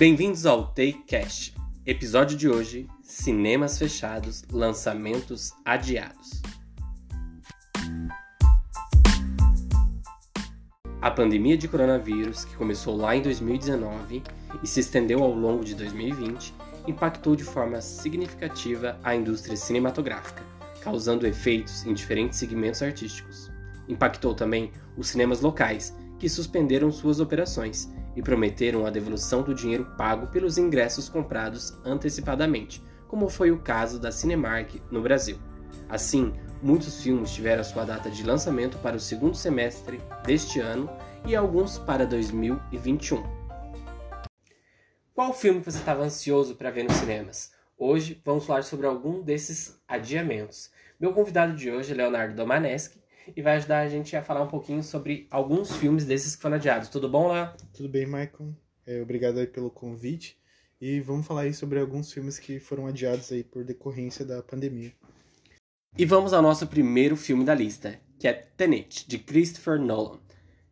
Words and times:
Bem-vindos 0.00 0.46
ao 0.46 0.68
TakeCast. 0.68 1.54
Episódio 1.84 2.34
de 2.34 2.48
hoje: 2.48 2.88
Cinemas 3.02 3.78
fechados, 3.78 4.42
lançamentos 4.50 5.52
adiados. 5.62 6.40
A 11.02 11.10
pandemia 11.10 11.54
de 11.54 11.68
coronavírus, 11.68 12.46
que 12.46 12.56
começou 12.56 12.96
lá 12.96 13.14
em 13.14 13.20
2019 13.20 14.22
e 14.62 14.66
se 14.66 14.80
estendeu 14.80 15.22
ao 15.22 15.34
longo 15.34 15.62
de 15.62 15.74
2020, 15.74 16.54
impactou 16.88 17.36
de 17.36 17.44
forma 17.44 17.78
significativa 17.82 18.98
a 19.04 19.14
indústria 19.14 19.54
cinematográfica, 19.54 20.42
causando 20.80 21.26
efeitos 21.26 21.84
em 21.84 21.92
diferentes 21.92 22.38
segmentos 22.38 22.80
artísticos. 22.80 23.50
Impactou 23.86 24.34
também 24.34 24.72
os 24.96 25.08
cinemas 25.08 25.42
locais, 25.42 25.94
que 26.18 26.26
suspenderam 26.26 26.90
suas 26.90 27.20
operações 27.20 27.92
e 28.16 28.22
prometeram 28.22 28.86
a 28.86 28.90
devolução 28.90 29.42
do 29.42 29.54
dinheiro 29.54 29.84
pago 29.96 30.26
pelos 30.26 30.58
ingressos 30.58 31.08
comprados 31.08 31.76
antecipadamente, 31.84 32.82
como 33.08 33.28
foi 33.28 33.50
o 33.50 33.60
caso 33.60 33.98
da 33.98 34.12
Cinemark 34.12 34.80
no 34.90 35.02
Brasil. 35.02 35.38
Assim, 35.88 36.32
muitos 36.62 37.02
filmes 37.02 37.32
tiveram 37.32 37.64
sua 37.64 37.84
data 37.84 38.10
de 38.10 38.22
lançamento 38.22 38.78
para 38.78 38.96
o 38.96 39.00
segundo 39.00 39.36
semestre 39.36 40.00
deste 40.24 40.60
ano 40.60 40.88
e 41.26 41.34
alguns 41.34 41.78
para 41.78 42.06
2021. 42.06 43.22
Qual 45.14 45.34
filme 45.34 45.60
você 45.60 45.78
estava 45.78 46.02
ansioso 46.02 46.54
para 46.54 46.70
ver 46.70 46.84
nos 46.84 46.96
cinemas? 46.96 47.52
Hoje 47.76 48.20
vamos 48.24 48.46
falar 48.46 48.62
sobre 48.62 48.86
algum 48.86 49.22
desses 49.22 49.80
adiamentos. 49.88 50.70
Meu 50.98 51.12
convidado 51.12 51.54
de 51.54 51.70
hoje 51.70 51.92
é 51.92 51.94
Leonardo 51.96 52.34
Domaneschi 52.34 53.00
e 53.36 53.42
vai 53.42 53.56
ajudar 53.56 53.80
a 53.80 53.88
gente 53.88 54.16
a 54.16 54.22
falar 54.22 54.42
um 54.42 54.48
pouquinho 54.48 54.82
sobre 54.82 55.26
alguns 55.30 55.76
filmes 55.76 56.04
desses 56.04 56.36
que 56.36 56.42
foram 56.42 56.56
adiados. 56.56 56.88
Tudo 56.88 57.08
bom, 57.08 57.32
Léo? 57.32 57.52
Tudo 57.72 57.88
bem, 57.88 58.06
Michael. 58.06 58.54
É, 58.86 59.00
obrigado 59.00 59.38
aí 59.38 59.46
pelo 59.46 59.70
convite. 59.70 60.38
E 60.80 60.98
vamos 61.00 61.26
falar 61.26 61.42
aí 61.42 61.52
sobre 61.52 61.78
alguns 61.78 62.12
filmes 62.12 62.38
que 62.38 62.58
foram 62.58 62.86
adiados 62.86 63.30
aí 63.30 63.44
por 63.44 63.64
decorrência 63.64 64.24
da 64.24 64.42
pandemia. 64.42 64.92
E 65.98 66.06
vamos 66.06 66.32
ao 66.32 66.40
nosso 66.40 66.66
primeiro 66.66 67.16
filme 67.16 67.44
da 67.44 67.54
lista, 67.54 68.00
que 68.18 68.26
é 68.26 68.32
Tenet, 68.32 69.06
de 69.06 69.18
Christopher 69.18 69.78
Nolan, 69.78 70.18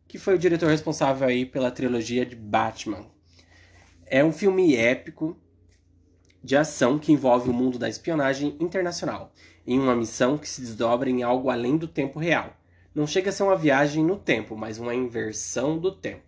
que 0.07 0.17
foi 0.17 0.35
o 0.35 0.39
diretor 0.39 0.69
responsável 0.69 1.27
aí 1.27 1.45
pela 1.45 1.69
trilogia 1.69 2.25
de 2.25 2.35
Batman. 2.35 3.05
É 4.05 4.23
um 4.23 4.31
filme 4.31 4.75
épico 4.75 5.37
de 6.43 6.55
ação 6.55 6.97
que 6.97 7.11
envolve 7.11 7.49
o 7.49 7.53
mundo 7.53 7.77
da 7.77 7.89
espionagem 7.89 8.55
internacional, 8.59 9.31
em 9.65 9.79
uma 9.79 9.95
missão 9.95 10.37
que 10.37 10.47
se 10.47 10.61
desdobra 10.61 11.09
em 11.09 11.23
algo 11.23 11.49
além 11.49 11.77
do 11.77 11.87
tempo 11.87 12.19
real. 12.19 12.55
Não 12.93 13.05
chega 13.05 13.29
a 13.29 13.33
ser 13.33 13.43
uma 13.43 13.55
viagem 13.55 14.03
no 14.03 14.17
tempo, 14.17 14.55
mas 14.55 14.79
uma 14.79 14.95
inversão 14.95 15.77
do 15.77 15.91
tempo. 15.91 16.23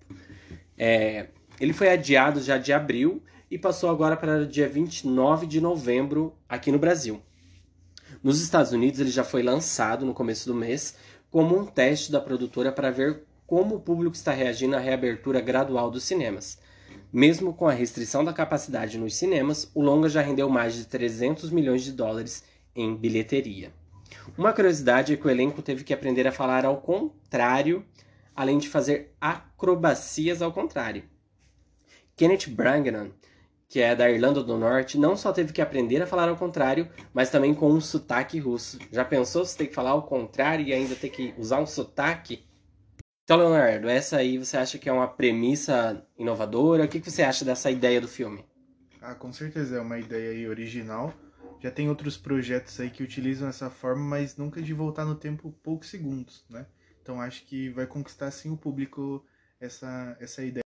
É, 0.78 1.28
ele 1.60 1.74
foi 1.74 1.90
adiado 1.90 2.42
já 2.42 2.58
de 2.58 2.72
abril 2.74 3.22
e 3.50 3.58
passou 3.58 3.90
agora 3.90 4.16
para 4.16 4.46
dia 4.46 4.68
29 4.68 5.46
de 5.46 5.60
novembro 5.60 6.34
aqui 6.48 6.72
no 6.72 6.80
Brasil. 6.80 7.22
Nos 8.24 8.42
Estados 8.42 8.72
Unidos, 8.72 9.00
ele 9.00 9.10
já 9.10 9.24
foi 9.24 9.42
lançado 9.42 10.06
no 10.06 10.14
começo 10.14 10.48
do 10.48 10.56
mês 10.56 10.96
como 11.30 11.58
um 11.58 11.66
teste 11.66 12.12
da 12.12 12.20
produtora 12.20 12.72
para 12.72 12.92
ver 12.92 13.24
como 13.48 13.76
o 13.76 13.80
público 13.80 14.16
está 14.16 14.32
reagindo 14.32 14.76
à 14.76 14.80
reabertura 14.80 15.42
gradual 15.42 15.90
dos 15.92 16.04
cinemas. 16.04 16.60
Mesmo 17.12 17.54
com 17.54 17.68
a 17.68 17.74
restrição 17.74 18.24
da 18.24 18.34
capacidade 18.34 18.98
nos 18.98 19.16
cinemas, 19.16 19.70
o 19.74 19.82
longa 19.82 20.08
já 20.08 20.22
rendeu 20.22 20.50
mais 20.50 20.76
de 20.76 20.86
300 20.86 21.50
milhões 21.50 21.84
de 21.84 21.92
dólares 21.92 22.44
em 22.76 22.96
bilheteria. 22.96 23.74
Uma 24.38 24.54
curiosidade 24.54 25.14
é 25.14 25.18
que 25.18 25.28
o 25.28 25.30
elenco 25.30 25.62
teve 25.62 25.84
que 25.84 25.94
aprender 25.94 26.28
a 26.28 26.32
falar 26.32 26.66
ao 26.66 26.78
contrário, 26.78 27.86
além 28.36 28.58
de 28.58 28.70
fazer 28.70 29.14
acrobacias 29.20 30.42
ao 30.42 30.52
contrário. 30.52 31.04
Kenneth 32.16 32.48
Branagh 32.50 33.12
que 33.72 33.80
é 33.80 33.96
da 33.96 34.12
Irlanda 34.12 34.44
do 34.44 34.58
Norte, 34.58 34.98
não 34.98 35.16
só 35.16 35.32
teve 35.32 35.54
que 35.54 35.62
aprender 35.62 36.02
a 36.02 36.06
falar 36.06 36.28
ao 36.28 36.36
contrário, 36.36 36.90
mas 37.14 37.30
também 37.30 37.54
com 37.54 37.72
um 37.72 37.80
sotaque 37.80 38.38
russo. 38.38 38.78
Já 38.92 39.06
pensou 39.06 39.46
se 39.46 39.56
tem 39.56 39.66
que 39.66 39.74
falar 39.74 39.92
ao 39.92 40.04
contrário 40.04 40.66
e 40.66 40.74
ainda 40.74 40.94
ter 40.94 41.08
que 41.08 41.34
usar 41.38 41.62
um 41.62 41.66
sotaque? 41.66 42.44
Então, 43.32 43.40
Leonardo, 43.40 43.88
essa 43.88 44.18
aí 44.18 44.38
você 44.38 44.58
acha 44.58 44.78
que 44.78 44.90
é 44.90 44.92
uma 44.92 45.08
premissa 45.08 46.06
inovadora? 46.18 46.84
O 46.84 46.88
que 46.90 47.00
você 47.00 47.24
acha 47.24 47.46
dessa 47.46 47.72
ideia 47.72 48.02
do 48.02 48.08
filme? 48.10 48.44
Ah, 49.02 49.16
com 49.16 49.32
certeza 49.32 49.78
é 49.78 49.80
uma 49.80 49.98
ideia 49.98 50.50
original. 50.50 51.14
Já 51.62 51.72
tem 51.72 51.88
outros 51.88 52.18
projetos 52.18 52.78
aí 52.78 52.90
que 52.90 53.02
utilizam 53.02 53.48
essa 53.48 53.70
forma, 53.70 54.04
mas 54.04 54.36
nunca 54.36 54.62
de 54.62 54.74
voltar 54.74 55.06
no 55.06 55.16
tempo 55.16 55.50
poucos 55.64 55.90
segundos, 55.90 56.44
né? 56.50 56.66
Então 57.02 57.22
acho 57.22 57.46
que 57.46 57.70
vai 57.70 57.88
conquistar 57.88 58.30
sim 58.32 58.52
o 58.52 58.58
público 58.58 59.26
essa, 59.62 60.18
essa 60.20 60.44
ideia. 60.44 60.66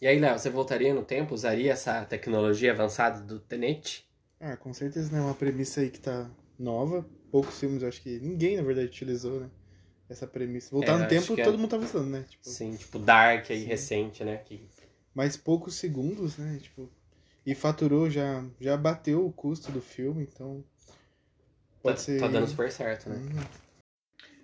E 0.00 0.06
aí, 0.06 0.18
Léo, 0.18 0.38
você 0.38 0.48
voltaria 0.48 0.94
no 0.94 1.04
tempo? 1.04 1.34
Usaria 1.34 1.72
essa 1.72 2.02
tecnologia 2.06 2.72
avançada 2.72 3.20
do 3.20 3.38
Tenet? 3.38 4.08
Ah, 4.40 4.56
com 4.56 4.72
certeza, 4.72 5.12
né? 5.14 5.20
Uma 5.20 5.34
premissa 5.34 5.82
aí 5.82 5.90
que 5.90 6.00
tá 6.00 6.30
nova. 6.58 7.06
Poucos 7.30 7.60
filmes, 7.60 7.82
acho 7.82 8.00
que 8.00 8.18
ninguém, 8.20 8.56
na 8.56 8.62
verdade, 8.62 8.86
utilizou, 8.86 9.38
né? 9.38 9.50
Essa 10.08 10.26
premissa. 10.26 10.70
Voltar 10.70 10.94
É, 10.94 11.02
no 11.02 11.08
tempo, 11.08 11.38
é- 11.38 11.44
todo 11.44 11.58
mundo 11.58 11.70
tava 11.70 11.84
usando, 11.84 12.08
né? 12.10 12.24
Tipo, 12.28 12.48
Sim, 12.48 12.76
tipo 12.76 12.98
Dark 12.98 13.50
aí, 13.50 13.62
Sim. 13.62 13.66
recente, 13.66 14.24
né? 14.24 14.36
Que... 14.38 14.68
Mas 15.14 15.36
poucos 15.36 15.76
segundos, 15.76 16.36
né? 16.36 16.58
Tipo, 16.60 16.90
e 17.46 17.54
faturou, 17.54 18.10
já, 18.10 18.44
já 18.60 18.76
bateu 18.76 19.26
o 19.26 19.32
custo 19.32 19.70
do 19.72 19.80
filme, 19.80 20.24
então. 20.24 20.64
Pode 21.82 21.96
tá, 21.96 22.02
ser. 22.02 22.20
tá 22.20 22.28
dando 22.28 22.46
super 22.46 22.70
certo, 22.70 23.08
né? 23.08 23.16
Hum. 23.16 23.64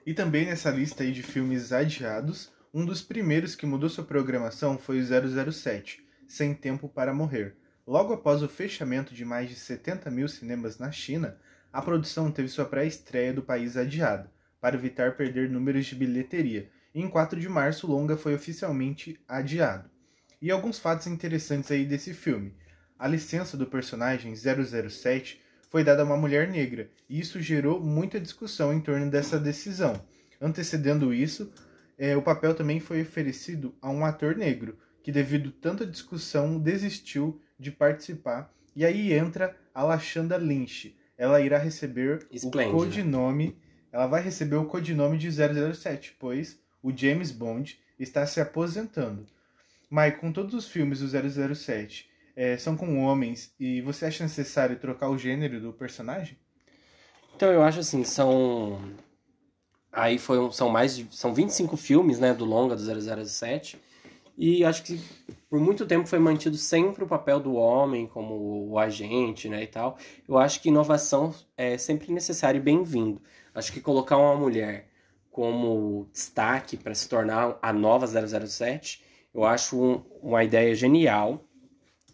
E 0.07 0.15
também 0.15 0.47
nessa 0.47 0.71
lista 0.71 1.03
aí 1.03 1.13
de 1.13 1.23
filmes 1.23 1.73
adiados, 1.73 2.51
um 2.73 2.85
dos 2.85 3.03
primeiros 3.03 3.55
que 3.55 3.67
mudou 3.67 3.89
sua 3.89 4.05
programação 4.05 4.79
foi 4.79 5.01
o 5.01 5.53
007, 5.53 6.03
Sem 6.27 6.55
Tempo 6.55 6.89
para 6.89 7.13
Morrer. 7.15 7.57
Logo 7.87 8.13
após 8.13 8.43
o 8.43 8.49
fechamento 8.49 9.15
de 9.15 9.25
mais 9.25 9.49
de 9.49 9.57
70 9.57 10.11
mil 10.11 10.29
cinemas 10.29 10.79
na 10.79 10.91
China, 10.91 11.39
a 11.73 11.83
produção 11.83 12.31
teve 12.31 12.49
sua 12.49 12.65
pré-estreia 12.65 13.33
do 13.33 13.43
país 13.43 13.77
adiada, 13.77 14.31
para 14.61 14.77
evitar 14.77 15.17
perder 15.17 15.49
números 15.49 15.87
de 15.87 15.95
bilheteria. 15.95 16.69
E 16.95 17.01
em 17.01 17.09
4 17.09 17.39
de 17.41 17.49
março, 17.49 17.87
o 17.87 17.91
longa 17.91 18.17
foi 18.17 18.35
oficialmente 18.35 19.19
adiado. 19.29 19.89
E 20.43 20.51
alguns 20.51 20.79
fatos 20.79 21.07
interessantes 21.07 21.71
aí 21.71 21.85
desse 21.85 22.13
filme. 22.13 22.55
A 22.99 23.07
licença 23.07 23.57
do 23.57 23.67
personagem 23.67 24.35
007 24.35 25.41
foi 25.71 25.85
dada 25.85 26.03
a 26.03 26.05
uma 26.05 26.17
mulher 26.17 26.49
negra, 26.49 26.91
e 27.09 27.21
isso 27.21 27.41
gerou 27.41 27.81
muita 27.81 28.19
discussão 28.21 28.73
em 28.73 28.81
torno 28.81 29.09
dessa 29.09 29.39
decisão. 29.39 30.05
Antecedendo 30.41 31.15
isso, 31.15 31.53
eh, 31.97 32.17
o 32.17 32.23
papel 32.23 32.55
também 32.55 32.81
foi 32.81 33.03
oferecido 33.03 33.75
a 33.81 33.89
um 33.89 34.05
ator 34.05 34.35
negro, 34.37 34.77
que 35.03 35.13
devido 35.13 35.53
tanta 35.53 35.87
discussão 35.87 36.59
desistiu 36.59 37.41
de 37.59 37.71
participar. 37.71 38.53
E 38.75 38.85
aí 38.85 39.13
entra 39.13 39.57
a 39.75 39.85
Lashanda 39.85 40.37
Lynch. 40.37 40.97
Ela 41.17 41.41
irá 41.41 41.59
receber 41.59 42.27
Esplêndida. 42.31 42.77
o 42.77 42.81
codinome, 42.81 43.57
ela 43.93 44.07
vai 44.07 44.23
receber 44.23 44.57
o 44.57 44.67
codinome 44.67 45.19
de 45.19 45.29
007, 45.31 46.17
pois 46.19 46.59
o 46.83 46.97
James 46.97 47.31
Bond 47.31 47.79
está 47.99 48.27
se 48.27 48.41
aposentando. 48.41 49.27
Mike, 49.91 50.19
com 50.19 50.33
todos 50.33 50.55
os 50.55 50.69
filmes 50.69 51.01
do 51.01 51.55
007 51.55 52.09
eh, 52.37 52.57
são 52.57 52.77
com 52.77 53.03
homens 53.05 53.53
e 53.59 53.81
você 53.81 54.07
acha 54.07 54.23
necessário 54.23 54.79
trocar 54.79 55.09
o 55.11 55.19
gênero 55.19 55.61
do 55.61 55.73
personagem? 55.73 56.39
Então 57.35 57.51
eu 57.53 57.63
acho 57.63 57.81
assim, 57.81 58.05
são. 58.05 58.81
Aí 59.93 60.19
foi 60.19 60.39
um- 60.39 60.53
são 60.53 60.69
mais 60.69 60.97
de. 60.97 61.09
São 61.11 61.35
25 61.35 61.77
filmes, 61.77 62.19
né, 62.21 62.33
do 62.33 62.45
longa 62.45 62.77
do 62.77 62.83
007. 63.27 63.81
E 64.41 64.65
acho 64.65 64.83
que 64.85 64.99
por 65.49 65.61
muito 65.61 65.87
tempo 65.87 66.09
foi 66.09 66.19
mantido 66.19 66.57
sempre 66.57 67.05
o 67.05 67.07
papel 67.07 67.39
do 67.39 67.55
homem 67.55 68.07
como 68.09 68.69
o 68.71 68.79
agente, 68.79 69.49
né, 69.49 69.63
e 69.63 69.67
tal. 69.67 69.99
Eu 70.27 70.39
acho 70.39 70.61
que 70.63 70.69
inovação 70.69 71.35
é 71.57 71.77
sempre 71.79 72.11
necessário 72.13 72.59
e 72.59 72.63
bem-vindo. 72.63 73.21
Acho 73.55 73.73
que 73.73 73.81
colocar 73.81 74.17
uma 74.17 74.35
mulher 74.35 74.89
como 75.31 76.09
destaque 76.13 76.77
para 76.77 76.95
se 76.95 77.09
tornar 77.09 77.59
a 77.63 77.73
nova 77.73 78.07
007, 78.07 79.05
eu 79.35 79.45
acho 79.45 79.81
um- 79.81 80.03
uma 80.23 80.43
ideia 80.43 80.75
genial. 80.75 81.45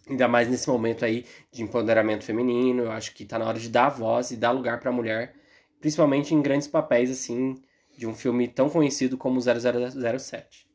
Ainda 0.09 0.27
mais 0.27 0.49
nesse 0.49 0.69
momento 0.69 1.05
aí 1.05 1.25
de 1.51 1.63
empoderamento 1.63 2.25
feminino, 2.25 2.83
eu 2.85 2.91
acho 2.91 3.13
que 3.15 3.25
tá 3.25 3.39
na 3.39 3.47
hora 3.47 3.59
de 3.59 3.69
dar 3.69 3.89
voz 3.89 4.31
e 4.31 4.37
dar 4.37 4.51
lugar 4.51 4.79
pra 4.81 4.91
mulher, 4.91 5.35
principalmente 5.81 6.33
em 6.35 6.41
grandes 6.41 6.67
papéis 6.67 7.11
assim 7.11 7.55
de 7.97 8.07
um 8.07 8.15
filme 8.15 8.47
tão 8.49 8.69
conhecido 8.69 9.17
como 9.17 9.41
007. 9.41 10.66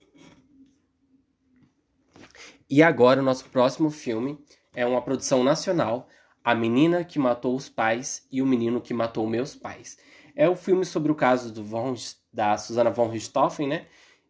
E 2.74 2.82
agora 2.82 3.20
o 3.20 3.22
nosso 3.22 3.44
próximo 3.50 3.90
filme 3.90 4.42
é 4.74 4.86
uma 4.86 5.02
produção 5.02 5.44
nacional, 5.44 6.08
A 6.42 6.54
Menina 6.54 7.04
que 7.04 7.18
Matou 7.18 7.54
os 7.54 7.68
Pais 7.68 8.26
e 8.32 8.40
o 8.40 8.46
Menino 8.46 8.80
que 8.80 8.94
Matou 8.94 9.26
Meus 9.26 9.54
Pais. 9.54 9.98
É 10.34 10.48
o 10.48 10.56
filme 10.56 10.82
sobre 10.86 11.12
o 11.12 11.14
caso 11.14 11.52
do 11.52 11.62
von, 11.62 11.94
da 12.32 12.56
Susana 12.56 12.88
von 12.90 13.08
Richthofen, 13.08 13.68
né? 13.68 13.84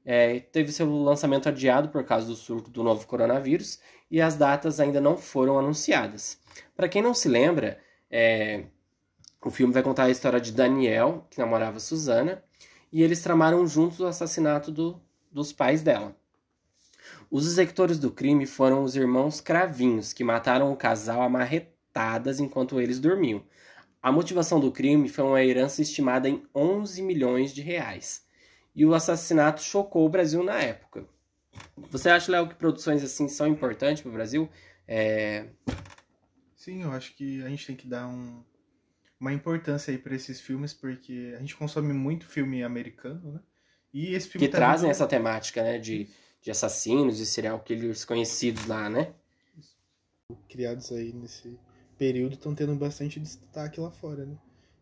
É, 0.04 0.40
teve 0.40 0.72
seu 0.72 0.92
lançamento 1.04 1.48
adiado 1.48 1.90
por 1.90 2.02
causa 2.02 2.26
do 2.26 2.34
surto 2.34 2.68
do 2.68 2.82
novo 2.82 3.06
coronavírus 3.06 3.78
e 4.10 4.20
as 4.20 4.34
datas 4.34 4.80
ainda 4.80 5.00
não 5.00 5.16
foram 5.16 5.56
anunciadas. 5.56 6.40
Para 6.74 6.88
quem 6.88 7.00
não 7.00 7.14
se 7.14 7.28
lembra, 7.28 7.80
é, 8.10 8.64
o 9.40 9.52
filme 9.52 9.72
vai 9.72 9.84
contar 9.84 10.06
a 10.06 10.10
história 10.10 10.40
de 10.40 10.50
Daniel, 10.50 11.28
que 11.30 11.38
namorava 11.38 11.78
Susana, 11.78 12.42
e 12.92 13.04
eles 13.04 13.22
tramaram 13.22 13.64
juntos 13.68 14.00
o 14.00 14.06
assassinato 14.06 14.72
do- 14.72 15.00
dos 15.30 15.52
pais 15.52 15.80
dela. 15.80 16.20
Os 17.32 17.46
executores 17.46 17.98
do 17.98 18.10
crime 18.10 18.44
foram 18.44 18.84
os 18.84 18.94
irmãos 18.94 19.40
Cravinhos, 19.40 20.12
que 20.12 20.22
mataram 20.22 20.70
o 20.70 20.76
casal 20.76 21.22
a 21.22 21.30
marretadas 21.30 22.38
enquanto 22.38 22.78
eles 22.78 23.00
dormiam. 23.00 23.42
A 24.02 24.12
motivação 24.12 24.60
do 24.60 24.70
crime 24.70 25.08
foi 25.08 25.24
uma 25.24 25.42
herança 25.42 25.80
estimada 25.80 26.28
em 26.28 26.46
11 26.54 27.00
milhões 27.00 27.54
de 27.54 27.62
reais. 27.62 28.26
E 28.76 28.84
o 28.84 28.92
assassinato 28.92 29.62
chocou 29.62 30.04
o 30.04 30.10
Brasil 30.10 30.44
na 30.44 30.60
época. 30.60 31.06
Você 31.90 32.10
acha, 32.10 32.30
Léo, 32.30 32.50
que 32.50 32.54
produções 32.54 33.02
assim 33.02 33.26
são 33.28 33.46
importantes 33.46 34.02
para 34.02 34.10
o 34.10 34.14
Brasil? 34.14 34.50
É... 34.86 35.46
Sim, 36.54 36.82
eu 36.82 36.92
acho 36.92 37.16
que 37.16 37.42
a 37.42 37.48
gente 37.48 37.66
tem 37.66 37.76
que 37.76 37.88
dar 37.88 38.08
um, 38.08 38.44
uma 39.18 39.32
importância 39.32 39.90
aí 39.90 39.96
para 39.96 40.14
esses 40.14 40.38
filmes, 40.38 40.74
porque 40.74 41.32
a 41.34 41.40
gente 41.40 41.56
consome 41.56 41.94
muito 41.94 42.26
filme 42.26 42.62
americano, 42.62 43.32
né? 43.32 43.40
E 43.90 44.14
esse 44.14 44.28
filme 44.28 44.46
que 44.46 44.52
tá 44.52 44.58
trazem 44.58 44.88
muito... 44.88 44.96
essa 44.96 45.06
temática, 45.06 45.62
né, 45.62 45.78
de, 45.78 46.08
de 46.42 46.50
assassinos 46.50 47.20
e 47.20 47.24
serial 47.24 47.60
killers 47.60 48.04
conhecidos 48.04 48.66
lá, 48.66 48.90
né? 48.90 49.14
Criados 50.48 50.90
aí 50.92 51.12
nesse 51.12 51.58
período 51.96 52.34
estão 52.34 52.54
tendo 52.54 52.74
bastante 52.74 53.20
destaque 53.20 53.80
lá 53.80 53.90
fora, 53.90 54.26
né? 54.26 54.36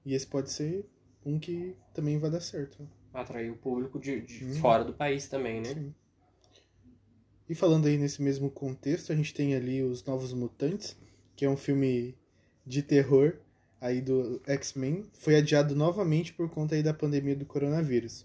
E 0.05 0.15
esse 0.15 0.27
pode 0.27 0.51
ser 0.51 0.89
um 1.25 1.39
que 1.39 1.77
também 1.93 2.19
vai 2.19 2.31
dar 2.31 2.41
certo. 2.41 2.83
Né? 2.83 2.89
Atrair 3.12 3.53
o 3.53 3.57
público 3.57 3.99
de, 3.99 4.23
de 4.23 4.45
hum. 4.45 4.55
fora 4.55 4.85
do 4.85 4.95
país 4.95 5.29
também, 5.29 5.61
né? 5.61 5.75
Sim. 5.75 5.95
E 7.49 7.55
falando 7.55 7.87
aí 7.87 7.99
nesse 7.99 8.23
mesmo 8.23 8.51
contexto, 8.51 9.13
a 9.13 9.17
gente 9.17 9.35
tem 9.35 9.55
ali 9.55 9.83
os 9.83 10.05
Novos 10.05 10.33
Mutantes, 10.33 10.97
que 11.37 11.45
é 11.45 11.51
um 11.51 11.56
filme 11.56 12.17
de 12.65 12.83
terror 12.83 13.37
aí 13.81 14.01
do 14.01 14.41
X-Men, 14.47 15.05
foi 15.13 15.37
adiado 15.37 15.75
novamente 15.75 16.33
por 16.33 16.49
conta 16.49 16.75
aí 16.75 16.83
da 16.83 16.95
pandemia 16.95 17.35
do 17.35 17.45
coronavírus. 17.45 18.25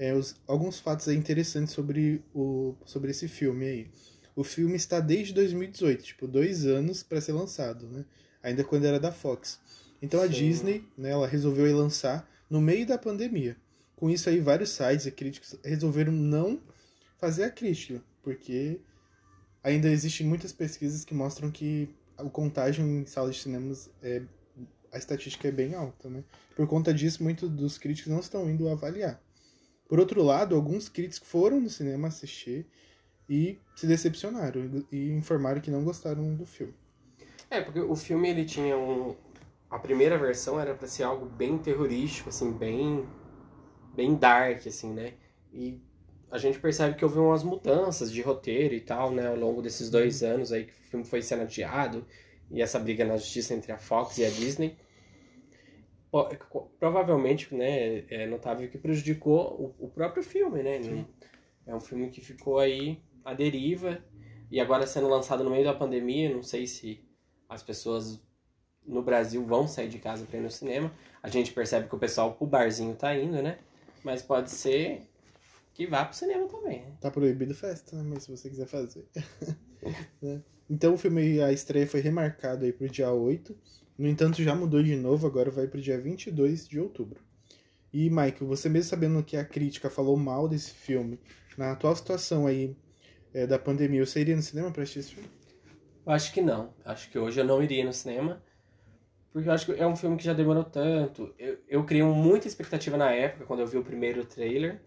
É, 0.00 0.14
os, 0.14 0.34
alguns 0.46 0.80
fatos 0.80 1.06
interessantes 1.08 1.74
sobre, 1.74 2.24
o, 2.34 2.74
sobre 2.86 3.10
esse 3.10 3.28
filme 3.28 3.66
aí. 3.66 3.90
O 4.34 4.42
filme 4.42 4.74
está 4.74 4.98
desde 4.98 5.34
2018, 5.34 6.02
tipo, 6.02 6.26
dois 6.26 6.64
anos 6.64 7.02
para 7.02 7.20
ser 7.20 7.32
lançado, 7.32 7.86
né? 7.86 8.06
Ainda 8.42 8.64
quando 8.64 8.86
era 8.86 8.98
da 8.98 9.12
Fox. 9.12 9.60
Então 10.00 10.22
a 10.22 10.26
Sim. 10.26 10.32
Disney, 10.32 10.84
né, 10.96 11.10
ela 11.10 11.26
resolveu 11.26 11.76
lançar 11.76 12.26
no 12.48 12.62
meio 12.62 12.86
da 12.86 12.96
pandemia. 12.96 13.56
Com 13.94 14.08
isso 14.08 14.30
aí, 14.30 14.40
vários 14.40 14.70
sites 14.70 15.04
e 15.04 15.10
críticos 15.10 15.54
resolveram 15.62 16.12
não 16.12 16.58
fazer 17.18 17.44
a 17.44 17.50
crítica 17.50 18.02
porque 18.22 18.80
ainda 19.62 19.88
existem 19.88 20.26
muitas 20.26 20.52
pesquisas 20.52 21.04
que 21.04 21.14
mostram 21.14 21.50
que 21.50 21.94
o 22.18 22.30
contágio 22.30 22.84
em 22.84 23.04
salas 23.06 23.36
de 23.36 23.42
cinemas 23.42 23.90
é 24.02 24.22
a 24.92 24.98
estatística 24.98 25.46
é 25.46 25.52
bem 25.52 25.74
alta, 25.74 26.08
né? 26.08 26.24
Por 26.56 26.66
conta 26.66 26.92
disso, 26.92 27.22
muitos 27.22 27.48
dos 27.48 27.78
críticos 27.78 28.10
não 28.10 28.18
estão 28.18 28.50
indo 28.50 28.68
avaliar. 28.68 29.20
Por 29.90 29.98
outro 29.98 30.22
lado, 30.22 30.54
alguns 30.54 30.88
críticos 30.88 31.28
foram 31.28 31.60
no 31.60 31.68
cinema 31.68 32.06
assistir 32.06 32.64
e 33.28 33.58
se 33.74 33.88
decepcionaram 33.88 34.86
e 34.92 35.10
informaram 35.10 35.60
que 35.60 35.68
não 35.68 35.82
gostaram 35.82 36.32
do 36.36 36.46
filme. 36.46 36.72
É, 37.50 37.60
porque 37.60 37.80
o 37.80 37.96
filme 37.96 38.30
ele 38.30 38.44
tinha 38.44 38.78
um 38.78 39.16
a 39.68 39.80
primeira 39.80 40.16
versão 40.16 40.60
era 40.60 40.74
para 40.74 40.86
ser 40.86 41.02
algo 41.02 41.26
bem 41.26 41.58
terrorístico, 41.58 42.28
assim, 42.28 42.52
bem 42.52 43.04
bem 43.92 44.14
dark 44.14 44.64
assim, 44.64 44.92
né? 44.92 45.14
E 45.52 45.80
a 46.30 46.38
gente 46.38 46.60
percebe 46.60 46.94
que 46.94 47.04
houve 47.04 47.18
umas 47.18 47.42
mudanças 47.42 48.12
de 48.12 48.22
roteiro 48.22 48.74
e 48.74 48.80
tal, 48.80 49.10
né, 49.10 49.26
ao 49.26 49.36
longo 49.36 49.60
desses 49.60 49.90
dois 49.90 50.22
uhum. 50.22 50.34
anos 50.34 50.52
aí 50.52 50.66
que 50.66 50.72
o 50.72 50.88
filme 50.88 51.04
foi 51.04 51.20
sendo 51.20 51.42
adiado 51.42 52.06
e 52.48 52.62
essa 52.62 52.78
briga 52.78 53.04
na 53.04 53.16
justiça 53.16 53.54
entre 53.54 53.72
a 53.72 53.76
Fox 53.76 54.18
e 54.18 54.24
a 54.24 54.30
Disney. 54.30 54.76
Provavelmente, 56.78 57.54
né, 57.54 58.04
é 58.08 58.26
notável 58.26 58.68
que 58.68 58.78
prejudicou 58.78 59.74
o, 59.78 59.86
o 59.86 59.88
próprio 59.88 60.22
filme, 60.22 60.62
né? 60.62 60.82
Sim. 60.82 61.06
É 61.66 61.74
um 61.74 61.80
filme 61.80 62.10
que 62.10 62.20
ficou 62.20 62.58
aí 62.58 63.00
à 63.24 63.32
deriva 63.32 64.02
e 64.50 64.58
agora 64.60 64.86
sendo 64.86 65.08
lançado 65.08 65.44
no 65.44 65.50
meio 65.50 65.64
da 65.64 65.74
pandemia, 65.74 66.34
não 66.34 66.42
sei 66.42 66.66
se 66.66 67.04
as 67.48 67.62
pessoas 67.62 68.20
no 68.86 69.02
Brasil 69.02 69.44
vão 69.44 69.68
sair 69.68 69.88
de 69.88 69.98
casa 69.98 70.24
para 70.26 70.38
ir 70.38 70.42
no 70.42 70.50
cinema. 70.50 70.92
A 71.22 71.28
gente 71.28 71.52
percebe 71.52 71.88
que 71.88 71.94
o 71.94 71.98
pessoal 71.98 72.34
pro 72.34 72.46
barzinho 72.46 72.94
tá 72.96 73.16
indo, 73.16 73.40
né? 73.42 73.58
Mas 74.02 74.22
pode 74.22 74.50
ser 74.50 75.02
que 75.74 75.86
vá 75.86 76.04
pro 76.04 76.16
cinema 76.16 76.48
também. 76.48 76.80
Né? 76.80 76.92
Tá 77.00 77.10
proibido 77.10 77.54
festa, 77.54 77.96
né? 77.96 78.02
Mas 78.04 78.24
se 78.24 78.30
você 78.30 78.48
quiser 78.48 78.66
fazer. 78.66 79.06
né? 80.20 80.42
Então 80.68 80.94
o 80.94 80.98
filme, 80.98 81.40
a 81.40 81.52
estreia 81.52 81.86
foi 81.86 82.00
remarcada 82.00 82.64
aí 82.64 82.72
pro 82.72 82.88
dia 82.88 83.12
8. 83.12 83.56
No 84.00 84.08
entanto, 84.08 84.42
já 84.42 84.54
mudou 84.54 84.82
de 84.82 84.96
novo, 84.96 85.26
agora 85.26 85.50
vai 85.50 85.66
pro 85.66 85.78
dia 85.78 86.00
22 86.00 86.66
de 86.66 86.80
outubro. 86.80 87.20
E, 87.92 88.08
Michael, 88.08 88.46
você 88.46 88.66
mesmo 88.66 88.88
sabendo 88.88 89.22
que 89.22 89.36
a 89.36 89.44
crítica 89.44 89.90
falou 89.90 90.16
mal 90.16 90.48
desse 90.48 90.70
filme, 90.70 91.20
na 91.58 91.72
atual 91.72 91.94
situação 91.94 92.46
aí 92.46 92.74
é, 93.34 93.46
da 93.46 93.58
pandemia, 93.58 94.06
você 94.06 94.22
iria 94.22 94.34
no 94.34 94.40
cinema 94.40 94.70
pra 94.70 94.84
assistir 94.84 95.00
esse 95.00 95.14
filme? 95.16 95.28
Eu 96.06 96.12
acho 96.14 96.32
que 96.32 96.40
não. 96.40 96.72
Acho 96.82 97.10
que 97.10 97.18
hoje 97.18 97.40
eu 97.40 97.44
não 97.44 97.62
iria 97.62 97.84
no 97.84 97.92
cinema. 97.92 98.42
Porque 99.34 99.50
eu 99.50 99.52
acho 99.52 99.66
que 99.66 99.72
é 99.78 99.86
um 99.86 99.94
filme 99.94 100.16
que 100.16 100.24
já 100.24 100.32
demorou 100.32 100.64
tanto. 100.64 101.34
Eu, 101.38 101.58
eu 101.68 101.84
criei 101.84 102.02
muita 102.02 102.48
expectativa 102.48 102.96
na 102.96 103.10
época, 103.10 103.44
quando 103.44 103.60
eu 103.60 103.66
vi 103.66 103.76
o 103.76 103.84
primeiro 103.84 104.24
trailer. 104.24 104.80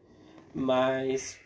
Mas 0.55 1.39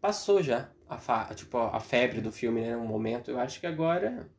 passou 0.00 0.42
já 0.42 0.70
a, 0.88 0.96
fa 0.96 1.26
tipo, 1.34 1.58
a 1.58 1.78
febre 1.78 2.22
do 2.22 2.32
filme, 2.32 2.62
né? 2.62 2.74
Um 2.74 2.86
momento. 2.86 3.30
Eu 3.30 3.38
acho 3.38 3.60
que 3.60 3.66
agora 3.66 4.30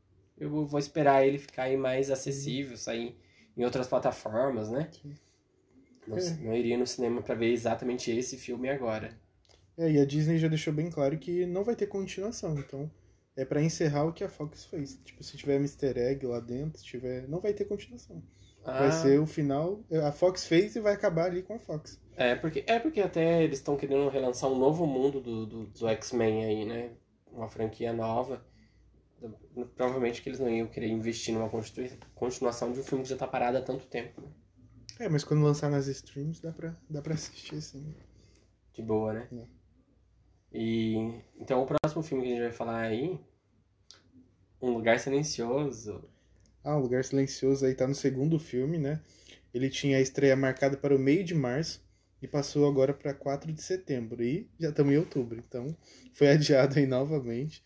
eu 0.42 0.66
vou 0.66 0.80
esperar 0.80 1.26
ele 1.26 1.38
ficar 1.38 1.64
aí 1.64 1.78
mais 1.78 2.10
acessível, 2.10 2.76
sair 2.76 3.16
em 3.56 3.64
outras 3.64 3.88
plataformas, 3.88 4.70
né? 4.70 4.90
Não, 6.08 6.18
é. 6.18 6.30
não 6.42 6.56
iria 6.56 6.78
no 6.78 6.88
cinema 6.88 7.22
para 7.22 7.36
ver 7.36 7.52
exatamente 7.52 8.10
esse 8.10 8.38
filme 8.38 8.68
agora. 8.68 9.16
É, 9.78 9.92
e 9.92 10.00
a 10.00 10.06
Disney 10.06 10.40
já 10.40 10.48
deixou 10.48 10.74
bem 10.74 10.90
claro 10.90 11.18
que 11.20 11.46
não 11.46 11.64
vai 11.64 11.76
ter 11.76 11.86
continuação, 11.86 12.58
então 12.58 12.90
é 13.36 13.46
para 13.46 13.62
encerrar 13.62 14.06
o 14.06 14.14
que 14.14 14.24
a 14.24 14.30
Fox 14.30 14.66
fez. 14.66 15.00
Tipo, 15.06 15.24
se 15.24 15.38
tiver 15.38 15.58
Mr. 15.58 15.98
Egg 15.98 16.26
lá 16.26 16.40
dentro, 16.40 16.80
se 16.80 16.86
tiver, 16.86 17.28
não 17.28 17.40
vai 17.40 17.54
ter 17.54 17.66
continuação. 17.66 18.22
Ah. 18.64 18.80
Vai 18.80 18.92
ser 18.92 19.20
o 19.20 19.28
final. 19.28 19.80
A 20.08 20.12
Fox 20.12 20.46
fez 20.46 20.76
e 20.76 20.80
vai 20.80 20.94
acabar 20.94 21.26
ali 21.26 21.44
com 21.44 21.54
a 21.54 21.60
Fox. 21.60 22.00
É, 22.16 22.36
porque, 22.36 22.64
é 22.68 22.80
porque 22.80 23.00
até 23.00 23.44
eles 23.44 23.60
estão 23.60 23.78
querendo 23.78 24.10
relançar 24.10 24.50
um 24.50 24.58
novo 24.58 24.86
mundo 24.88 25.22
do, 25.22 25.46
do, 25.46 25.66
do 25.68 25.88
X-Men 25.88 26.46
aí, 26.46 26.66
né? 26.66 26.92
Uma 27.32 27.48
franquia 27.48 27.94
nova. 27.94 28.44
Provavelmente 29.76 30.22
que 30.22 30.30
eles 30.30 30.40
não 30.40 30.50
iam 30.50 30.68
querer 30.68 30.88
investir 30.88 31.34
numa 31.34 31.50
continuação 32.16 32.72
de 32.72 32.80
um 32.80 32.84
filme 32.84 33.04
que 33.04 33.10
já 33.10 33.18
tá 33.18 33.28
parado 33.28 33.58
há 33.58 33.62
tanto 33.62 33.86
tempo. 33.86 34.22
Né? 34.22 34.28
É, 35.00 35.10
mas 35.10 35.24
quando 35.24 35.44
lançar 35.44 35.70
nas 35.70 35.88
streams 35.88 36.42
dá 36.42 36.52
pra, 36.52 36.76
dá 36.90 37.02
pra 37.02 37.14
assistir, 37.14 37.62
sim. 37.62 37.94
De 38.74 38.82
boa, 38.82 39.14
né? 39.14 39.28
É. 39.32 39.62
E 40.54 41.22
então 41.40 41.64
o 41.64 41.66
próximo 41.66 42.04
filme 42.04 42.24
que 42.24 42.30
a 42.30 42.32
gente 42.36 42.44
vai 42.44 42.52
falar 42.52 42.82
aí. 42.82 43.20
Um 44.62 44.72
Lugar 44.72 45.00
Silencioso. 45.00 46.04
Ah, 46.64 46.78
Um 46.78 46.82
Lugar 46.82 47.04
Silencioso 47.04 47.66
aí 47.66 47.74
tá 47.74 47.88
no 47.88 47.96
segundo 47.96 48.40
filme, 48.40 48.78
né? 48.78 49.02
Ele 49.54 49.70
tinha 49.70 49.98
a 49.98 50.02
estreia 50.02 50.36
marcada 50.36 50.78
para 50.78 50.96
o 50.96 51.00
meio 51.00 51.24
de 51.24 51.34
março 51.34 51.84
e 52.22 52.28
passou 52.28 52.68
agora 52.68 52.94
para 52.94 53.14
4 53.14 53.52
de 53.52 53.62
setembro. 53.62 54.22
E 54.24 54.50
já 54.60 54.70
estamos 54.70 54.94
em 54.94 54.98
outubro, 54.98 55.40
então 55.40 55.76
foi 56.14 56.30
adiado 56.32 56.78
aí 56.78 56.86
novamente. 56.86 57.64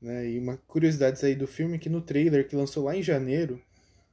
Né? 0.00 0.30
E 0.30 0.38
uma 0.38 0.56
curiosidade 0.56 1.24
aí 1.24 1.34
do 1.34 1.46
filme 1.46 1.78
que 1.78 1.88
no 1.88 2.00
trailer 2.00 2.46
que 2.48 2.56
lançou 2.56 2.84
lá 2.84 2.96
em 2.96 3.02
janeiro, 3.02 3.60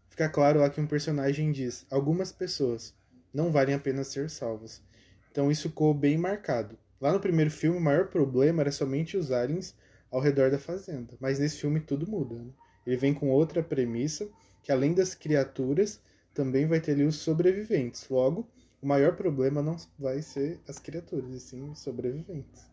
fica 0.10 0.28
claro 0.28 0.60
lá 0.60 0.70
que 0.70 0.82
um 0.82 0.88
personagem 0.88 1.52
diz: 1.52 1.86
algumas 1.90 2.32
pessoas 2.32 2.94
não 3.34 3.52
valem 3.52 3.76
a 3.76 3.80
pena 3.80 4.04
ser 4.04 4.30
salvas. 4.30 4.82
Então 5.32 5.52
isso 5.52 5.70
ficou 5.70 5.94
bem 5.94 6.18
marcado. 6.18 6.78
Lá 7.00 7.14
no 7.14 7.20
primeiro 7.20 7.52
filme, 7.52 7.78
o 7.78 7.82
maior 7.82 8.08
problema 8.08 8.62
era 8.62 8.72
somente 8.72 9.16
os 9.16 9.32
aliens 9.32 9.76
ao 10.12 10.20
redor 10.20 10.50
da 10.50 10.58
fazenda. 10.58 11.16
Mas 11.20 11.38
nesse 11.40 11.60
filme 11.60 11.80
tudo 11.80 12.10
muda. 12.10 12.36
Né? 12.36 12.50
Ele 12.86 12.98
vem 12.98 13.14
com 13.14 13.30
outra 13.30 13.62
premissa, 13.62 14.28
que 14.64 14.72
além 14.72 14.94
das 14.94 15.14
criaturas, 15.14 16.02
também 16.34 16.66
vai 16.66 16.80
ter 16.80 16.94
ali 16.94 17.04
os 17.04 17.18
sobreviventes. 17.18 18.08
Logo, 18.10 18.48
o 18.82 18.88
maior 18.88 19.16
problema 19.16 19.62
não 19.62 19.76
vai 19.98 20.22
ser 20.22 20.60
as 20.68 20.80
criaturas, 20.80 21.30
e 21.32 21.40
sim 21.40 21.70
os 21.70 21.80
sobreviventes. 21.80 22.68